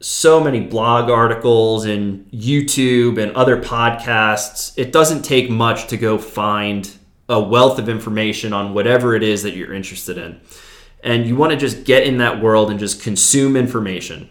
so 0.00 0.42
many 0.42 0.60
blog 0.60 1.08
articles 1.08 1.84
and 1.84 2.26
YouTube 2.32 3.22
and 3.22 3.32
other 3.32 3.60
podcasts, 3.60 4.72
it 4.76 4.92
doesn't 4.92 5.22
take 5.22 5.48
much 5.48 5.86
to 5.88 5.96
go 5.96 6.18
find 6.18 6.90
a 7.28 7.40
wealth 7.40 7.78
of 7.78 7.88
information 7.88 8.52
on 8.52 8.74
whatever 8.74 9.14
it 9.14 9.22
is 9.22 9.42
that 9.44 9.54
you're 9.54 9.72
interested 9.72 10.18
in. 10.18 10.40
And 11.04 11.26
you 11.26 11.36
want 11.36 11.52
to 11.52 11.56
just 11.56 11.84
get 11.84 12.04
in 12.04 12.18
that 12.18 12.42
world 12.42 12.70
and 12.70 12.78
just 12.78 13.02
consume 13.02 13.56
information. 13.56 14.28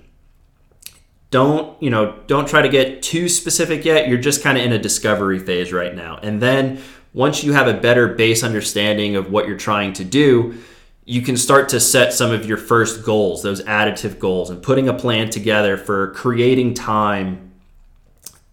Don't, 1.30 1.82
you 1.82 1.89
know, 1.89 2.20
don't 2.27 2.48
try 2.48 2.62
to 2.62 2.70
get 2.70 3.01
too 3.01 3.30
specific 3.30 3.86
yet. 3.86 4.10
You're 4.10 4.20
just 4.20 4.44
kind 4.44 4.58
of 4.58 4.65
in 4.65 4.74
a 4.74 4.77
discovery 4.77 5.39
phase 5.39 5.72
right 5.72 5.96
now. 5.96 6.20
And 6.22 6.41
then 6.41 6.82
once 7.13 7.44
you 7.44 7.53
have 7.53 7.68
a 7.68 7.74
better 7.74 8.08
base 8.08 8.44
understanding 8.44 9.15
of 9.15 9.32
what 9.32 9.48
you're 9.48 9.58
trying 9.58 9.94
to 9.94 10.03
do, 10.03 10.56
you 11.03 11.22
can 11.22 11.36
start 11.36 11.70
to 11.70 11.80
set 11.80 12.13
some 12.13 12.32
of 12.32 12.46
your 12.46 12.58
first 12.58 13.03
goals, 13.03 13.41
those 13.41 13.62
additive 13.63 14.20
goals, 14.20 14.50
and 14.50 14.62
putting 14.62 14.88
a 14.88 14.94
plan 14.94 15.30
together 15.30 15.75
for 15.75 16.12
creating 16.12 16.74
time 16.74 17.51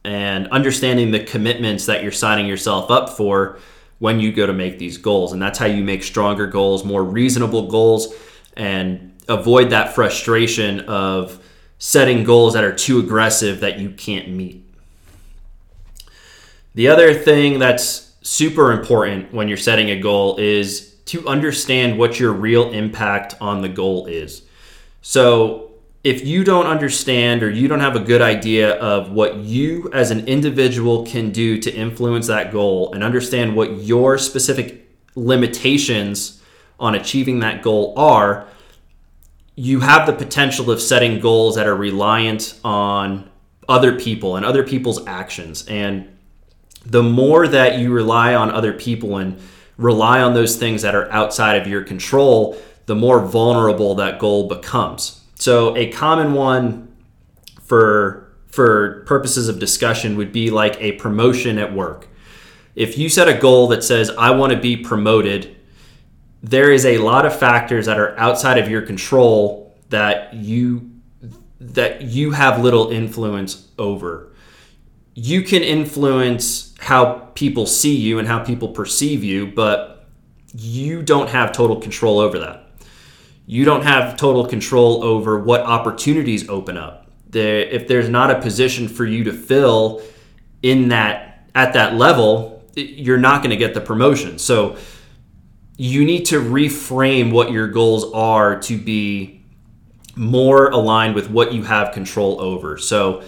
and 0.04 0.48
understanding 0.48 1.10
the 1.10 1.22
commitments 1.22 1.86
that 1.86 2.02
you're 2.02 2.10
signing 2.10 2.46
yourself 2.46 2.90
up 2.90 3.10
for 3.10 3.58
when 3.98 4.18
you 4.18 4.32
go 4.32 4.46
to 4.46 4.52
make 4.52 4.78
these 4.78 4.96
goals. 4.96 5.32
And 5.32 5.42
that's 5.42 5.58
how 5.58 5.66
you 5.66 5.84
make 5.84 6.02
stronger 6.02 6.46
goals, 6.46 6.84
more 6.84 7.04
reasonable 7.04 7.68
goals, 7.68 8.14
and 8.56 9.14
avoid 9.28 9.70
that 9.70 9.94
frustration 9.94 10.80
of 10.80 11.44
setting 11.78 12.24
goals 12.24 12.54
that 12.54 12.64
are 12.64 12.74
too 12.74 12.98
aggressive 12.98 13.60
that 13.60 13.78
you 13.78 13.90
can't 13.90 14.30
meet. 14.30 14.64
The 16.74 16.88
other 16.88 17.12
thing 17.14 17.58
that's 17.58 18.07
super 18.28 18.73
important 18.73 19.32
when 19.32 19.49
you're 19.49 19.56
setting 19.56 19.90
a 19.90 19.99
goal 19.99 20.37
is 20.37 20.94
to 21.06 21.26
understand 21.26 21.99
what 21.99 22.20
your 22.20 22.32
real 22.32 22.70
impact 22.73 23.35
on 23.40 23.62
the 23.62 23.68
goal 23.70 24.06
is. 24.06 24.42
So, 25.00 25.64
if 26.04 26.25
you 26.25 26.44
don't 26.44 26.66
understand 26.66 27.42
or 27.42 27.50
you 27.50 27.66
don't 27.66 27.80
have 27.80 27.97
a 27.97 28.00
good 28.00 28.23
idea 28.23 28.76
of 28.76 29.11
what 29.11 29.37
you 29.37 29.90
as 29.92 30.11
an 30.11 30.28
individual 30.28 31.04
can 31.04 31.32
do 31.32 31.58
to 31.58 31.75
influence 31.75 32.28
that 32.28 32.52
goal 32.52 32.92
and 32.92 33.02
understand 33.02 33.56
what 33.56 33.78
your 33.78 34.16
specific 34.16 34.88
limitations 35.16 36.40
on 36.78 36.94
achieving 36.94 37.40
that 37.40 37.62
goal 37.62 37.94
are, 37.97 38.47
you 39.56 39.80
have 39.80 40.06
the 40.06 40.12
potential 40.12 40.70
of 40.70 40.80
setting 40.80 41.18
goals 41.18 41.56
that 41.56 41.66
are 41.66 41.75
reliant 41.75 42.58
on 42.62 43.28
other 43.68 43.99
people 43.99 44.37
and 44.37 44.47
other 44.47 44.62
people's 44.62 45.04
actions. 45.06 45.66
And 45.66 46.17
the 46.88 47.02
more 47.02 47.47
that 47.47 47.78
you 47.78 47.92
rely 47.92 48.35
on 48.35 48.50
other 48.50 48.73
people 48.73 49.18
and 49.18 49.38
rely 49.76 50.21
on 50.21 50.33
those 50.33 50.57
things 50.57 50.83
that 50.83 50.95
are 50.95 51.11
outside 51.12 51.61
of 51.61 51.68
your 51.68 51.85
control, 51.85 52.59
the 52.87 52.95
more 52.95 53.21
vulnerable 53.21 53.95
that 53.97 54.18
goal 54.18 54.49
becomes. 54.49 55.23
So 55.35 55.76
a 55.76 55.90
common 55.92 56.33
one 56.33 56.97
for 57.62 58.25
for 58.47 59.04
purposes 59.07 59.49
of 59.49 59.59
discussion 59.59 60.16
would 60.16 60.33
be 60.33 60.50
like 60.50 60.80
a 60.80 60.92
promotion 60.92 61.59
at 61.59 61.73
work. 61.73 62.09
If 62.75 62.97
you 62.97 63.11
set 63.11 63.28
a 63.28 63.35
goal 63.35 63.68
that 63.68 63.85
says 63.85 64.11
I 64.18 64.30
want 64.30 64.52
to 64.52 64.59
be 64.59 64.76
promoted, 64.76 65.54
there 66.42 66.73
is 66.73 66.87
a 66.87 66.99
lot 66.99 67.26
of 67.26 67.38
factors 67.38 67.85
that 67.87 67.99
are 67.99 68.18
outside 68.18 68.57
of 68.57 68.68
your 68.68 68.83
control 68.83 69.76
that 69.90 70.33
you 70.33 70.90
that 71.61 72.02
you 72.02 72.30
have 72.30 72.62
little 72.62 72.88
influence 72.90 73.68
over. 73.78 74.33
You 75.14 75.42
can 75.42 75.62
influence 75.62 76.67
how 76.78 77.30
people 77.35 77.66
see 77.66 77.97
you 77.97 78.18
and 78.18 78.26
how 78.26 78.42
people 78.42 78.68
perceive 78.68 79.23
you, 79.23 79.47
but 79.47 80.06
you 80.54 81.02
don't 81.02 81.28
have 81.28 81.52
total 81.52 81.76
control 81.80 82.18
over 82.18 82.38
that. 82.38 82.64
You 83.47 83.64
don't 83.64 83.82
have 83.82 84.16
total 84.16 84.47
control 84.47 85.02
over 85.02 85.38
what 85.38 85.62
opportunities 85.62 86.49
open 86.49 86.76
up. 86.76 87.11
There, 87.28 87.61
if 87.61 87.88
there's 87.88 88.08
not 88.08 88.30
a 88.30 88.40
position 88.40 88.88
for 88.88 89.04
you 89.04 89.25
to 89.25 89.32
fill 89.32 90.02
in 90.62 90.88
that 90.88 91.49
at 91.54 91.73
that 91.73 91.94
level, 91.94 92.62
you're 92.75 93.18
not 93.18 93.42
going 93.42 93.50
to 93.50 93.56
get 93.56 93.75
the 93.75 93.80
promotion. 93.80 94.38
So 94.38 94.76
you 95.76 96.04
need 96.04 96.26
to 96.26 96.40
reframe 96.40 97.32
what 97.32 97.50
your 97.50 97.68
goals 97.68 98.12
are 98.12 98.61
to 98.61 98.78
be 98.78 99.44
more 100.14 100.68
aligned 100.70 101.14
with 101.14 101.30
what 101.30 101.52
you 101.52 101.62
have 101.64 101.92
control 101.92 102.40
over. 102.40 102.78
So, 102.78 103.23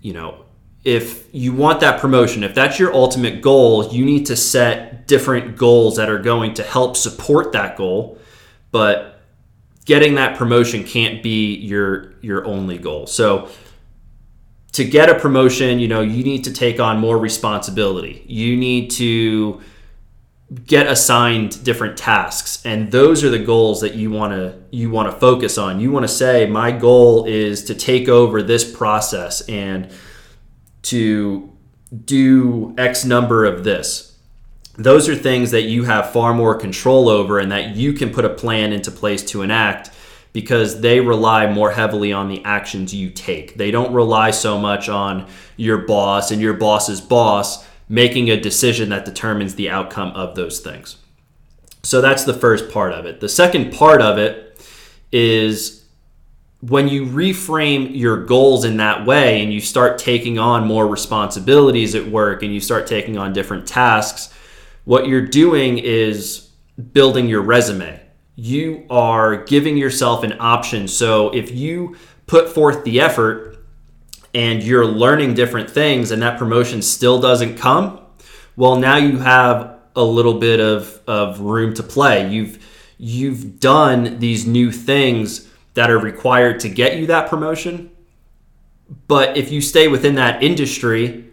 you 0.00 0.12
know, 0.12 0.43
if 0.84 1.34
you 1.34 1.52
want 1.54 1.80
that 1.80 1.98
promotion, 2.00 2.44
if 2.44 2.54
that's 2.54 2.78
your 2.78 2.94
ultimate 2.94 3.40
goal, 3.40 3.88
you 3.88 4.04
need 4.04 4.26
to 4.26 4.36
set 4.36 5.08
different 5.08 5.56
goals 5.56 5.96
that 5.96 6.10
are 6.10 6.18
going 6.18 6.54
to 6.54 6.62
help 6.62 6.96
support 6.96 7.52
that 7.52 7.76
goal. 7.76 8.18
But 8.70 9.20
getting 9.86 10.16
that 10.16 10.36
promotion 10.36 10.84
can't 10.84 11.22
be 11.22 11.54
your 11.54 12.12
your 12.20 12.44
only 12.44 12.78
goal. 12.78 13.06
So 13.06 13.48
to 14.72 14.84
get 14.84 15.08
a 15.08 15.14
promotion, 15.14 15.78
you 15.78 15.88
know, 15.88 16.00
you 16.00 16.22
need 16.22 16.44
to 16.44 16.52
take 16.52 16.80
on 16.80 16.98
more 16.98 17.16
responsibility. 17.16 18.24
You 18.26 18.56
need 18.56 18.90
to 18.92 19.62
get 20.66 20.86
assigned 20.86 21.64
different 21.64 21.96
tasks 21.96 22.64
and 22.66 22.92
those 22.92 23.24
are 23.24 23.30
the 23.30 23.38
goals 23.38 23.80
that 23.80 23.94
you 23.94 24.10
want 24.10 24.32
to 24.32 24.54
you 24.70 24.90
want 24.90 25.10
to 25.10 25.18
focus 25.18 25.56
on. 25.56 25.80
You 25.80 25.90
want 25.90 26.04
to 26.04 26.12
say 26.12 26.46
my 26.46 26.70
goal 26.70 27.24
is 27.24 27.64
to 27.64 27.74
take 27.74 28.08
over 28.08 28.42
this 28.42 28.70
process 28.70 29.40
and 29.48 29.90
to 30.84 31.52
do 32.04 32.74
X 32.78 33.04
number 33.04 33.44
of 33.44 33.64
this. 33.64 34.16
Those 34.76 35.08
are 35.08 35.14
things 35.14 35.52
that 35.52 35.62
you 35.62 35.84
have 35.84 36.12
far 36.12 36.34
more 36.34 36.56
control 36.56 37.08
over 37.08 37.38
and 37.38 37.52
that 37.52 37.76
you 37.76 37.92
can 37.92 38.10
put 38.10 38.24
a 38.24 38.30
plan 38.30 38.72
into 38.72 38.90
place 38.90 39.22
to 39.26 39.42
enact 39.42 39.90
because 40.32 40.80
they 40.80 40.98
rely 40.98 41.46
more 41.50 41.70
heavily 41.70 42.12
on 42.12 42.28
the 42.28 42.44
actions 42.44 42.92
you 42.92 43.08
take. 43.08 43.54
They 43.54 43.70
don't 43.70 43.94
rely 43.94 44.32
so 44.32 44.58
much 44.58 44.88
on 44.88 45.28
your 45.56 45.78
boss 45.78 46.32
and 46.32 46.42
your 46.42 46.54
boss's 46.54 47.00
boss 47.00 47.64
making 47.88 48.30
a 48.30 48.40
decision 48.40 48.88
that 48.88 49.04
determines 49.04 49.54
the 49.54 49.70
outcome 49.70 50.10
of 50.10 50.34
those 50.34 50.58
things. 50.58 50.96
So 51.84 52.00
that's 52.00 52.24
the 52.24 52.34
first 52.34 52.70
part 52.70 52.92
of 52.92 53.06
it. 53.06 53.20
The 53.20 53.28
second 53.28 53.72
part 53.72 54.02
of 54.02 54.18
it 54.18 54.58
is 55.12 55.83
when 56.68 56.88
you 56.88 57.04
reframe 57.04 57.94
your 57.94 58.24
goals 58.24 58.64
in 58.64 58.78
that 58.78 59.04
way 59.04 59.42
and 59.42 59.52
you 59.52 59.60
start 59.60 59.98
taking 59.98 60.38
on 60.38 60.66
more 60.66 60.86
responsibilities 60.86 61.94
at 61.94 62.06
work 62.06 62.42
and 62.42 62.54
you 62.54 62.60
start 62.60 62.86
taking 62.86 63.18
on 63.18 63.34
different 63.34 63.66
tasks, 63.66 64.32
what 64.84 65.06
you're 65.06 65.26
doing 65.26 65.76
is 65.76 66.48
building 66.92 67.28
your 67.28 67.42
resume. 67.42 68.00
You 68.34 68.86
are 68.88 69.44
giving 69.44 69.76
yourself 69.76 70.24
an 70.24 70.36
option. 70.40 70.88
So 70.88 71.34
if 71.34 71.50
you 71.50 71.96
put 72.26 72.48
forth 72.48 72.82
the 72.84 72.98
effort 72.98 73.58
and 74.32 74.62
you're 74.62 74.86
learning 74.86 75.34
different 75.34 75.68
things 75.68 76.10
and 76.10 76.22
that 76.22 76.38
promotion 76.38 76.80
still 76.80 77.20
doesn't 77.20 77.58
come, 77.58 78.00
well, 78.56 78.76
now 78.76 78.96
you 78.96 79.18
have 79.18 79.80
a 79.94 80.02
little 80.02 80.38
bit 80.38 80.60
of, 80.60 80.98
of 81.06 81.40
room 81.40 81.74
to 81.74 81.82
play. 81.82 82.30
You've 82.32 82.64
you've 82.96 83.60
done 83.60 84.18
these 84.20 84.46
new 84.46 84.70
things 84.72 85.50
that 85.74 85.90
are 85.90 85.98
required 85.98 86.60
to 86.60 86.68
get 86.68 86.96
you 86.96 87.06
that 87.06 87.28
promotion. 87.28 87.90
But 89.08 89.36
if 89.36 89.50
you 89.50 89.60
stay 89.60 89.88
within 89.88 90.14
that 90.16 90.42
industry, 90.42 91.24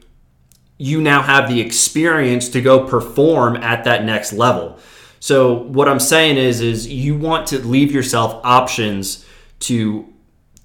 you 0.77 1.01
now 1.01 1.21
have 1.21 1.47
the 1.47 1.61
experience 1.61 2.49
to 2.49 2.61
go 2.61 2.87
perform 2.87 3.55
at 3.57 3.83
that 3.83 4.03
next 4.03 4.33
level. 4.33 4.79
So 5.19 5.53
what 5.53 5.87
I'm 5.87 5.99
saying 5.99 6.37
is 6.37 6.61
is 6.61 6.87
you 6.87 7.15
want 7.15 7.47
to 7.47 7.59
leave 7.59 7.91
yourself 7.91 8.41
options 8.43 9.25
to 9.61 10.11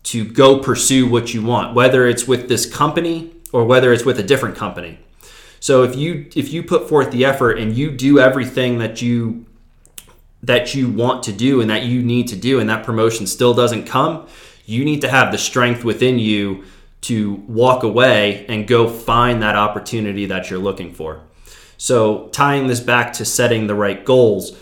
to 0.04 0.24
go 0.24 0.60
pursue 0.60 1.08
what 1.08 1.34
you 1.34 1.42
want, 1.42 1.74
whether 1.74 2.06
it's 2.06 2.28
with 2.28 2.48
this 2.48 2.64
company 2.64 3.32
or 3.52 3.64
whether 3.64 3.92
it's 3.92 4.04
with 4.04 4.20
a 4.20 4.22
different 4.22 4.56
company. 4.56 4.98
So 5.60 5.82
if 5.82 5.96
you 5.96 6.30
if 6.34 6.52
you 6.52 6.62
put 6.62 6.88
forth 6.88 7.10
the 7.10 7.24
effort 7.24 7.58
and 7.58 7.76
you 7.76 7.90
do 7.90 8.18
everything 8.18 8.78
that 8.78 9.02
you 9.02 9.45
that 10.42 10.74
you 10.74 10.88
want 10.88 11.22
to 11.24 11.32
do 11.32 11.60
and 11.60 11.70
that 11.70 11.84
you 11.84 12.02
need 12.02 12.28
to 12.28 12.36
do 12.36 12.60
and 12.60 12.68
that 12.68 12.84
promotion 12.84 13.26
still 13.26 13.54
doesn't 13.54 13.84
come, 13.84 14.26
you 14.64 14.84
need 14.84 15.00
to 15.00 15.08
have 15.08 15.32
the 15.32 15.38
strength 15.38 15.84
within 15.84 16.18
you 16.18 16.64
to 17.02 17.34
walk 17.46 17.82
away 17.82 18.44
and 18.48 18.66
go 18.66 18.88
find 18.88 19.42
that 19.42 19.56
opportunity 19.56 20.26
that 20.26 20.50
you're 20.50 20.58
looking 20.58 20.92
for. 20.92 21.20
So, 21.78 22.28
tying 22.28 22.66
this 22.66 22.80
back 22.80 23.12
to 23.14 23.24
setting 23.24 23.66
the 23.66 23.74
right 23.74 24.02
goals, 24.04 24.56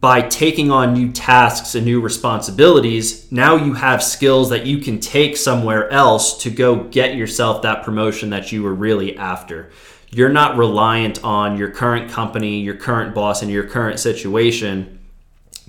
by 0.00 0.20
taking 0.20 0.70
on 0.70 0.92
new 0.92 1.10
tasks 1.12 1.74
and 1.74 1.86
new 1.86 2.00
responsibilities, 2.00 3.30
now 3.32 3.56
you 3.56 3.72
have 3.72 4.02
skills 4.02 4.50
that 4.50 4.66
you 4.66 4.78
can 4.78 5.00
take 5.00 5.36
somewhere 5.36 5.88
else 5.90 6.42
to 6.42 6.50
go 6.50 6.84
get 6.84 7.16
yourself 7.16 7.62
that 7.62 7.84
promotion 7.84 8.28
that 8.30 8.52
you 8.52 8.62
were 8.62 8.74
really 8.74 9.16
after. 9.16 9.70
You're 10.10 10.28
not 10.30 10.56
reliant 10.56 11.22
on 11.22 11.58
your 11.58 11.70
current 11.70 12.10
company, 12.10 12.60
your 12.60 12.74
current 12.74 13.14
boss, 13.14 13.42
and 13.42 13.50
your 13.50 13.64
current 13.64 14.00
situation 14.00 14.98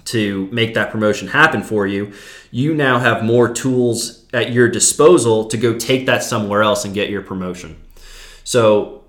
to 0.06 0.48
make 0.52 0.74
that 0.74 0.92
promotion 0.92 1.28
happen 1.28 1.62
for 1.62 1.86
you. 1.86 2.14
You 2.52 2.74
now 2.74 3.00
have 3.00 3.24
more 3.24 3.54
tools 3.54 4.26
at 4.34 4.52
your 4.52 4.70
disposal 4.70 5.46
to 5.46 5.58
go 5.58 5.78
take 5.78 6.06
that 6.06 6.24
somewhere 6.24 6.64
else 6.64 6.86
and 6.86 6.94
get 6.94 7.10
your 7.10 7.22
promotion. 7.22 7.76
So, 8.44 9.04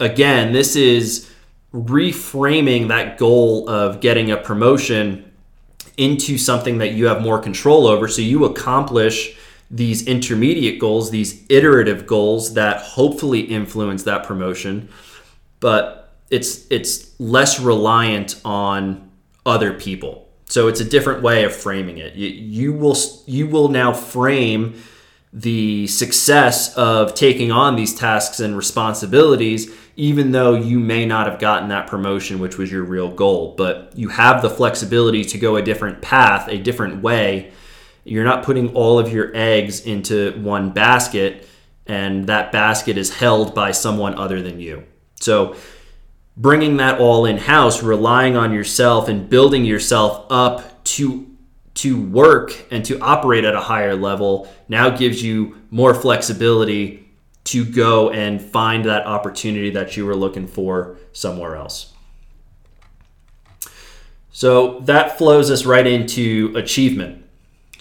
again, 0.00 0.52
this 0.52 0.76
is 0.76 1.30
reframing 1.74 2.88
that 2.88 3.18
goal 3.18 3.68
of 3.68 4.00
getting 4.00 4.30
a 4.30 4.36
promotion 4.36 5.30
into 5.96 6.38
something 6.38 6.78
that 6.78 6.92
you 6.92 7.06
have 7.06 7.20
more 7.20 7.38
control 7.38 7.86
over 7.86 8.08
so 8.08 8.22
you 8.22 8.44
accomplish 8.44 9.36
these 9.72 10.06
intermediate 10.06 10.78
goals, 10.78 11.10
these 11.10 11.44
iterative 11.48 12.06
goals 12.06 12.54
that 12.54 12.82
hopefully 12.82 13.40
influence 13.40 14.02
that 14.04 14.24
promotion, 14.24 14.88
but 15.58 16.14
it's 16.30 16.70
it's 16.70 17.18
less 17.18 17.58
reliant 17.58 18.40
on 18.44 19.10
other 19.44 19.72
people. 19.72 20.28
So 20.44 20.68
it's 20.68 20.80
a 20.80 20.84
different 20.84 21.22
way 21.22 21.44
of 21.44 21.56
framing 21.56 21.98
it. 21.98 22.14
You, 22.14 22.28
you 22.28 22.72
will 22.74 22.96
you 23.26 23.46
will 23.48 23.68
now 23.68 23.92
frame 23.92 24.80
the 25.32 25.86
success 25.86 26.76
of 26.76 27.14
taking 27.14 27.50
on 27.50 27.74
these 27.74 27.94
tasks 27.94 28.38
and 28.38 28.54
responsibilities 28.54 29.74
even 29.96 30.32
though 30.32 30.54
you 30.54 30.78
may 30.78 31.04
not 31.04 31.26
have 31.26 31.38
gotten 31.38 31.68
that 31.68 31.86
promotion, 31.86 32.38
which 32.38 32.56
was 32.56 32.72
your 32.72 32.82
real 32.82 33.10
goal. 33.10 33.54
But 33.56 33.92
you 33.94 34.08
have 34.08 34.42
the 34.42 34.50
flexibility 34.50 35.24
to 35.24 35.38
go 35.38 35.56
a 35.56 35.62
different 35.62 36.00
path, 36.00 36.48
a 36.48 36.58
different 36.58 37.02
way. 37.02 37.52
You're 38.04 38.24
not 38.24 38.44
putting 38.44 38.74
all 38.74 38.98
of 38.98 39.12
your 39.12 39.30
eggs 39.34 39.86
into 39.86 40.32
one 40.40 40.70
basket, 40.70 41.48
and 41.86 42.26
that 42.26 42.52
basket 42.52 42.96
is 42.96 43.14
held 43.14 43.54
by 43.54 43.72
someone 43.72 44.14
other 44.14 44.42
than 44.42 44.60
you. 44.60 44.84
So, 45.20 45.56
bringing 46.36 46.78
that 46.78 47.00
all 47.00 47.24
in 47.26 47.38
house, 47.38 47.82
relying 47.82 48.36
on 48.36 48.52
yourself, 48.52 49.08
and 49.08 49.28
building 49.28 49.64
yourself 49.64 50.26
up 50.30 50.84
to 50.84 51.28
to 51.74 52.00
work 52.00 52.66
and 52.70 52.84
to 52.84 52.98
operate 53.00 53.44
at 53.44 53.54
a 53.54 53.60
higher 53.60 53.96
level 53.96 54.46
now 54.68 54.90
gives 54.90 55.22
you 55.22 55.56
more 55.70 55.94
flexibility 55.94 57.08
to 57.44 57.64
go 57.64 58.10
and 58.10 58.40
find 58.40 58.84
that 58.84 59.06
opportunity 59.06 59.70
that 59.70 59.96
you 59.96 60.04
were 60.04 60.14
looking 60.14 60.46
for 60.46 60.98
somewhere 61.12 61.56
else. 61.56 61.92
So 64.32 64.80
that 64.80 65.18
flows 65.18 65.50
us 65.50 65.66
right 65.66 65.86
into 65.86 66.52
achievement. 66.56 67.21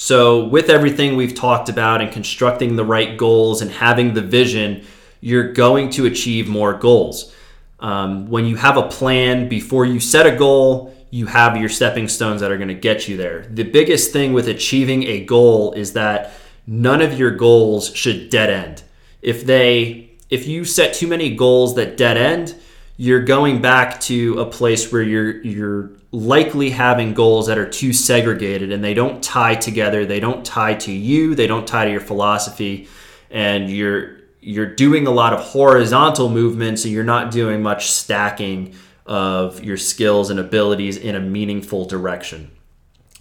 So, 0.03 0.45
with 0.45 0.71
everything 0.71 1.15
we've 1.15 1.35
talked 1.35 1.69
about 1.69 2.01
and 2.01 2.11
constructing 2.11 2.75
the 2.75 2.83
right 2.83 3.15
goals 3.15 3.61
and 3.61 3.69
having 3.69 4.15
the 4.15 4.21
vision, 4.23 4.83
you're 5.19 5.53
going 5.53 5.91
to 5.91 6.07
achieve 6.07 6.47
more 6.47 6.73
goals. 6.73 7.31
Um, 7.79 8.27
when 8.27 8.45
you 8.45 8.55
have 8.55 8.77
a 8.77 8.89
plan 8.89 9.47
before 9.47 9.85
you 9.85 9.99
set 9.99 10.25
a 10.25 10.35
goal, 10.35 10.91
you 11.11 11.27
have 11.27 11.55
your 11.55 11.69
stepping 11.69 12.07
stones 12.07 12.41
that 12.41 12.51
are 12.51 12.57
going 12.57 12.69
to 12.69 12.73
get 12.73 13.07
you 13.07 13.15
there. 13.15 13.45
The 13.51 13.61
biggest 13.61 14.11
thing 14.11 14.33
with 14.33 14.47
achieving 14.47 15.03
a 15.03 15.23
goal 15.23 15.73
is 15.73 15.93
that 15.93 16.33
none 16.65 17.03
of 17.03 17.19
your 17.19 17.29
goals 17.29 17.93
should 17.93 18.31
dead 18.31 18.49
end 18.49 18.81
if 19.21 19.45
they 19.45 20.09
if 20.31 20.47
you 20.47 20.65
set 20.65 20.95
too 20.95 21.05
many 21.05 21.35
goals 21.35 21.75
that 21.75 21.95
dead 21.95 22.17
end, 22.17 22.55
you're 22.97 23.23
going 23.23 23.61
back 23.61 23.99
to 24.01 24.39
a 24.39 24.47
place 24.47 24.91
where 24.91 25.03
you're 25.03 25.43
you're 25.43 25.91
likely 26.11 26.71
having 26.71 27.13
goals 27.13 27.47
that 27.47 27.57
are 27.57 27.69
too 27.69 27.93
segregated 27.93 28.71
and 28.71 28.83
they 28.83 28.93
don't 28.93 29.23
tie 29.23 29.55
together. 29.55 30.05
They 30.05 30.19
don't 30.19 30.45
tie 30.45 30.73
to 30.75 30.91
you. 30.91 31.35
They 31.35 31.47
don't 31.47 31.67
tie 31.67 31.85
to 31.85 31.91
your 31.91 32.01
philosophy, 32.01 32.87
and 33.29 33.69
you're 33.69 34.19
you're 34.41 34.73
doing 34.73 35.07
a 35.07 35.11
lot 35.11 35.33
of 35.33 35.39
horizontal 35.39 36.27
movements 36.27 36.83
and 36.83 36.91
you're 36.91 37.03
not 37.03 37.31
doing 37.31 37.61
much 37.61 37.91
stacking 37.91 38.73
of 39.05 39.63
your 39.63 39.77
skills 39.77 40.31
and 40.31 40.39
abilities 40.39 40.97
in 40.97 41.15
a 41.15 41.19
meaningful 41.19 41.85
direction. 41.85 42.49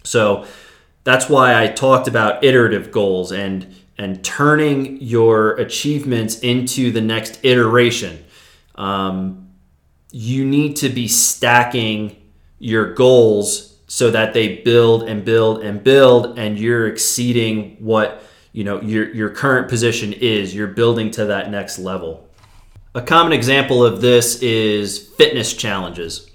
So 0.03 0.46
that's 1.05 1.29
why 1.29 1.62
I 1.62 1.68
talked 1.68 2.09
about 2.09 2.42
iterative 2.42 2.90
goals 2.90 3.33
and 3.33 3.74
and 3.98 4.24
turning 4.24 5.00
your 5.03 5.53
achievements 5.57 6.40
into 6.40 6.90
the 6.90 7.03
next 7.03 7.38
iteration. 7.44 8.24
Um, 8.74 9.50
you 10.11 10.46
need 10.46 10.76
to 10.76 10.88
be 10.88 11.07
stacking 11.07 12.16
your 12.60 12.94
goals 12.94 13.74
so 13.88 14.12
that 14.12 14.34
they 14.34 14.58
build 14.58 15.08
and 15.08 15.24
build 15.24 15.64
and 15.64 15.82
build, 15.82 16.38
and 16.38 16.56
you're 16.56 16.86
exceeding 16.86 17.76
what 17.80 18.22
you 18.52 18.62
know 18.62 18.80
your 18.80 19.12
your 19.12 19.30
current 19.30 19.68
position 19.68 20.12
is. 20.12 20.54
You're 20.54 20.68
building 20.68 21.10
to 21.12 21.24
that 21.24 21.50
next 21.50 21.80
level. 21.80 22.28
A 22.94 23.02
common 23.02 23.32
example 23.32 23.84
of 23.84 24.00
this 24.00 24.40
is 24.42 25.08
fitness 25.16 25.54
challenges. 25.54 26.30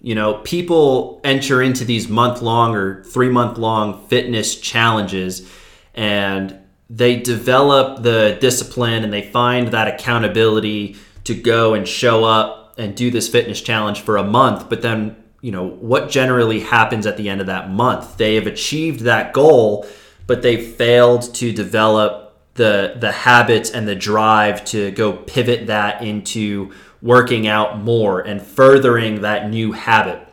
You 0.00 0.14
know, 0.14 0.34
people 0.34 1.20
enter 1.24 1.62
into 1.62 1.84
these 1.84 2.08
month 2.08 2.40
long 2.40 2.74
or 2.74 3.04
three 3.04 3.28
month 3.28 3.58
long 3.58 4.06
fitness 4.06 4.58
challenges, 4.58 5.50
and 5.94 6.58
they 6.88 7.16
develop 7.16 8.02
the 8.02 8.36
discipline 8.40 9.02
and 9.02 9.12
they 9.12 9.22
find 9.22 9.68
that 9.68 9.88
accountability 9.88 10.96
to 11.24 11.34
go 11.34 11.74
and 11.74 11.88
show 11.88 12.24
up 12.24 12.74
and 12.78 12.94
do 12.94 13.10
this 13.10 13.28
fitness 13.28 13.60
challenge 13.60 14.00
for 14.00 14.16
a 14.16 14.24
month 14.24 14.68
but 14.68 14.82
then 14.82 15.21
you 15.42 15.52
know 15.52 15.68
what 15.68 16.08
generally 16.08 16.60
happens 16.60 17.06
at 17.06 17.18
the 17.18 17.28
end 17.28 17.42
of 17.42 17.46
that 17.46 17.70
month 17.70 18.16
they 18.16 18.36
have 18.36 18.46
achieved 18.46 19.00
that 19.00 19.34
goal 19.34 19.86
but 20.26 20.40
they 20.40 20.56
failed 20.56 21.34
to 21.34 21.52
develop 21.52 22.34
the 22.54 22.94
the 22.98 23.12
habits 23.12 23.70
and 23.70 23.86
the 23.86 23.94
drive 23.94 24.64
to 24.64 24.90
go 24.92 25.12
pivot 25.12 25.66
that 25.66 26.02
into 26.02 26.72
working 27.02 27.46
out 27.46 27.78
more 27.78 28.20
and 28.20 28.40
furthering 28.40 29.20
that 29.20 29.50
new 29.50 29.72
habit 29.72 30.26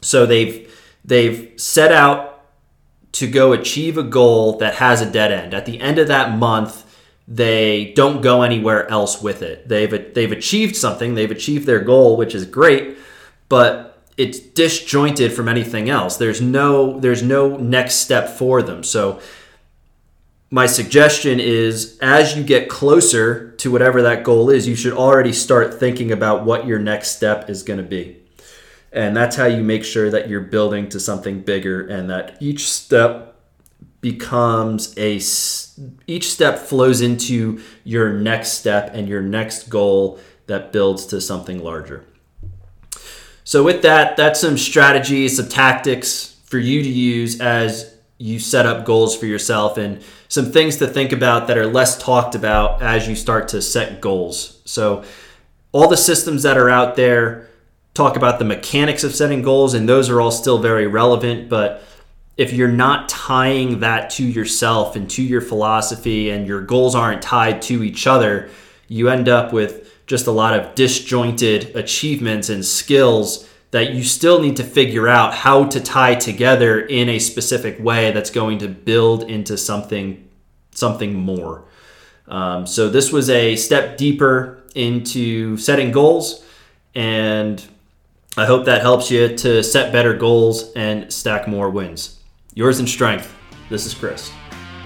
so 0.00 0.26
they've 0.26 0.72
they've 1.04 1.52
set 1.56 1.92
out 1.92 2.28
to 3.12 3.26
go 3.26 3.52
achieve 3.52 3.98
a 3.98 4.02
goal 4.02 4.58
that 4.58 4.74
has 4.74 5.00
a 5.00 5.10
dead 5.10 5.32
end. 5.32 5.54
At 5.54 5.66
the 5.66 5.80
end 5.80 5.98
of 5.98 6.08
that 6.08 6.36
month, 6.36 6.84
they 7.26 7.92
don't 7.94 8.20
go 8.22 8.42
anywhere 8.42 8.88
else 8.90 9.20
with 9.20 9.42
it. 9.42 9.68
They've 9.68 10.14
they've 10.14 10.32
achieved 10.32 10.76
something, 10.76 11.14
they've 11.14 11.30
achieved 11.30 11.66
their 11.66 11.80
goal, 11.80 12.16
which 12.16 12.34
is 12.34 12.44
great, 12.44 12.96
but 13.48 13.97
it's 14.18 14.40
disjointed 14.40 15.32
from 15.32 15.48
anything 15.48 15.88
else. 15.88 16.16
There's 16.16 16.42
no 16.42 16.98
there's 16.98 17.22
no 17.22 17.56
next 17.56 17.94
step 17.94 18.28
for 18.28 18.60
them. 18.60 18.82
So 18.82 19.20
my 20.50 20.66
suggestion 20.66 21.38
is 21.38 21.96
as 22.02 22.36
you 22.36 22.42
get 22.42 22.68
closer 22.68 23.52
to 23.52 23.70
whatever 23.70 24.02
that 24.02 24.24
goal 24.24 24.50
is, 24.50 24.66
you 24.66 24.74
should 24.74 24.92
already 24.92 25.32
start 25.32 25.78
thinking 25.78 26.10
about 26.10 26.44
what 26.44 26.66
your 26.66 26.80
next 26.80 27.12
step 27.12 27.48
is 27.48 27.62
going 27.62 27.78
to 27.78 27.84
be. 27.84 28.16
And 28.92 29.16
that's 29.16 29.36
how 29.36 29.44
you 29.46 29.62
make 29.62 29.84
sure 29.84 30.10
that 30.10 30.28
you're 30.28 30.40
building 30.40 30.88
to 30.88 30.98
something 30.98 31.42
bigger 31.42 31.86
and 31.86 32.10
that 32.10 32.38
each 32.40 32.68
step 32.68 33.36
becomes 34.00 34.96
a 34.96 35.20
each 36.06 36.30
step 36.30 36.58
flows 36.58 37.00
into 37.00 37.60
your 37.84 38.12
next 38.12 38.52
step 38.52 38.90
and 38.94 39.08
your 39.08 39.22
next 39.22 39.68
goal 39.68 40.18
that 40.46 40.72
builds 40.72 41.06
to 41.06 41.20
something 41.20 41.62
larger. 41.62 42.04
So 43.48 43.64
with 43.64 43.80
that, 43.80 44.18
that's 44.18 44.42
some 44.42 44.58
strategies, 44.58 45.36
some 45.36 45.48
tactics 45.48 46.36
for 46.44 46.58
you 46.58 46.82
to 46.82 46.88
use 46.90 47.40
as 47.40 47.96
you 48.18 48.38
set 48.38 48.66
up 48.66 48.84
goals 48.84 49.16
for 49.16 49.24
yourself 49.24 49.78
and 49.78 50.04
some 50.28 50.52
things 50.52 50.76
to 50.76 50.86
think 50.86 51.12
about 51.12 51.46
that 51.46 51.56
are 51.56 51.66
less 51.66 51.96
talked 51.96 52.34
about 52.34 52.82
as 52.82 53.08
you 53.08 53.16
start 53.16 53.48
to 53.48 53.62
set 53.62 54.02
goals. 54.02 54.60
So 54.66 55.02
all 55.72 55.88
the 55.88 55.96
systems 55.96 56.42
that 56.42 56.58
are 56.58 56.68
out 56.68 56.96
there 56.96 57.48
talk 57.94 58.16
about 58.16 58.38
the 58.38 58.44
mechanics 58.44 59.02
of 59.02 59.14
setting 59.14 59.40
goals, 59.40 59.72
and 59.72 59.88
those 59.88 60.10
are 60.10 60.20
all 60.20 60.30
still 60.30 60.58
very 60.58 60.86
relevant. 60.86 61.48
But 61.48 61.82
if 62.36 62.52
you're 62.52 62.68
not 62.68 63.08
tying 63.08 63.80
that 63.80 64.10
to 64.10 64.24
yourself 64.24 64.94
and 64.94 65.08
to 65.12 65.22
your 65.22 65.40
philosophy, 65.40 66.28
and 66.28 66.46
your 66.46 66.60
goals 66.60 66.94
aren't 66.94 67.22
tied 67.22 67.62
to 67.62 67.82
each 67.82 68.06
other, 68.06 68.50
you 68.88 69.08
end 69.08 69.26
up 69.26 69.54
with 69.54 69.87
just 70.08 70.26
a 70.26 70.32
lot 70.32 70.58
of 70.58 70.74
disjointed 70.74 71.76
achievements 71.76 72.48
and 72.48 72.64
skills 72.64 73.46
that 73.70 73.92
you 73.92 74.02
still 74.02 74.40
need 74.40 74.56
to 74.56 74.64
figure 74.64 75.06
out 75.06 75.34
how 75.34 75.64
to 75.66 75.78
tie 75.78 76.14
together 76.14 76.80
in 76.80 77.10
a 77.10 77.18
specific 77.18 77.78
way 77.78 78.10
that's 78.10 78.30
going 78.30 78.58
to 78.58 78.66
build 78.66 79.22
into 79.24 79.56
something 79.56 80.24
something 80.70 81.14
more. 81.14 81.64
Um, 82.26 82.66
so 82.66 82.88
this 82.88 83.12
was 83.12 83.28
a 83.30 83.56
step 83.56 83.96
deeper 83.96 84.62
into 84.74 85.56
setting 85.56 85.92
goals, 85.92 86.44
and 86.94 87.62
I 88.36 88.46
hope 88.46 88.64
that 88.64 88.80
helps 88.80 89.10
you 89.10 89.36
to 89.36 89.62
set 89.62 89.92
better 89.92 90.14
goals 90.14 90.72
and 90.72 91.12
stack 91.12 91.48
more 91.48 91.68
wins. 91.68 92.18
Yours 92.54 92.80
in 92.80 92.86
strength. 92.86 93.34
This 93.68 93.84
is 93.84 93.92
Chris. 93.92 94.30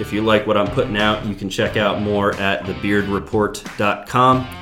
If 0.00 0.12
you 0.12 0.22
like 0.22 0.46
what 0.46 0.56
I'm 0.56 0.68
putting 0.68 0.96
out, 0.96 1.24
you 1.26 1.34
can 1.34 1.48
check 1.48 1.76
out 1.76 2.00
more 2.00 2.34
at 2.36 2.64
thebeardreport.com 2.64 4.61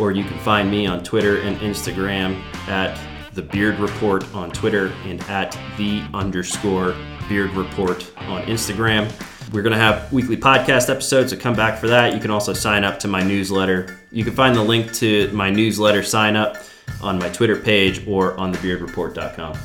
or 0.00 0.10
you 0.10 0.24
can 0.24 0.38
find 0.38 0.70
me 0.70 0.86
on 0.86 1.04
Twitter 1.04 1.40
and 1.42 1.56
Instagram 1.58 2.42
at 2.68 2.98
the 3.34 3.42
Beard 3.42 3.78
Report 3.78 4.24
on 4.34 4.50
Twitter 4.50 4.92
and 5.04 5.20
at 5.24 5.56
the 5.76 6.02
underscore 6.14 6.96
Beard 7.28 7.50
Report 7.52 8.10
on 8.16 8.42
Instagram. 8.44 9.10
We're 9.52 9.62
going 9.62 9.72
to 9.72 9.78
have 9.78 10.12
weekly 10.12 10.36
podcast 10.36 10.90
episodes, 10.90 11.32
so 11.32 11.38
come 11.38 11.54
back 11.54 11.78
for 11.78 11.88
that. 11.88 12.14
You 12.14 12.20
can 12.20 12.30
also 12.30 12.52
sign 12.52 12.84
up 12.84 12.98
to 13.00 13.08
my 13.08 13.22
newsletter. 13.22 13.98
You 14.10 14.24
can 14.24 14.34
find 14.34 14.56
the 14.56 14.62
link 14.62 14.92
to 14.94 15.30
my 15.32 15.50
newsletter 15.50 16.02
sign 16.02 16.36
up 16.36 16.56
on 17.02 17.18
my 17.18 17.28
Twitter 17.28 17.56
page 17.56 18.06
or 18.06 18.38
on 18.38 18.54
thebeardreport.com. 18.54 19.58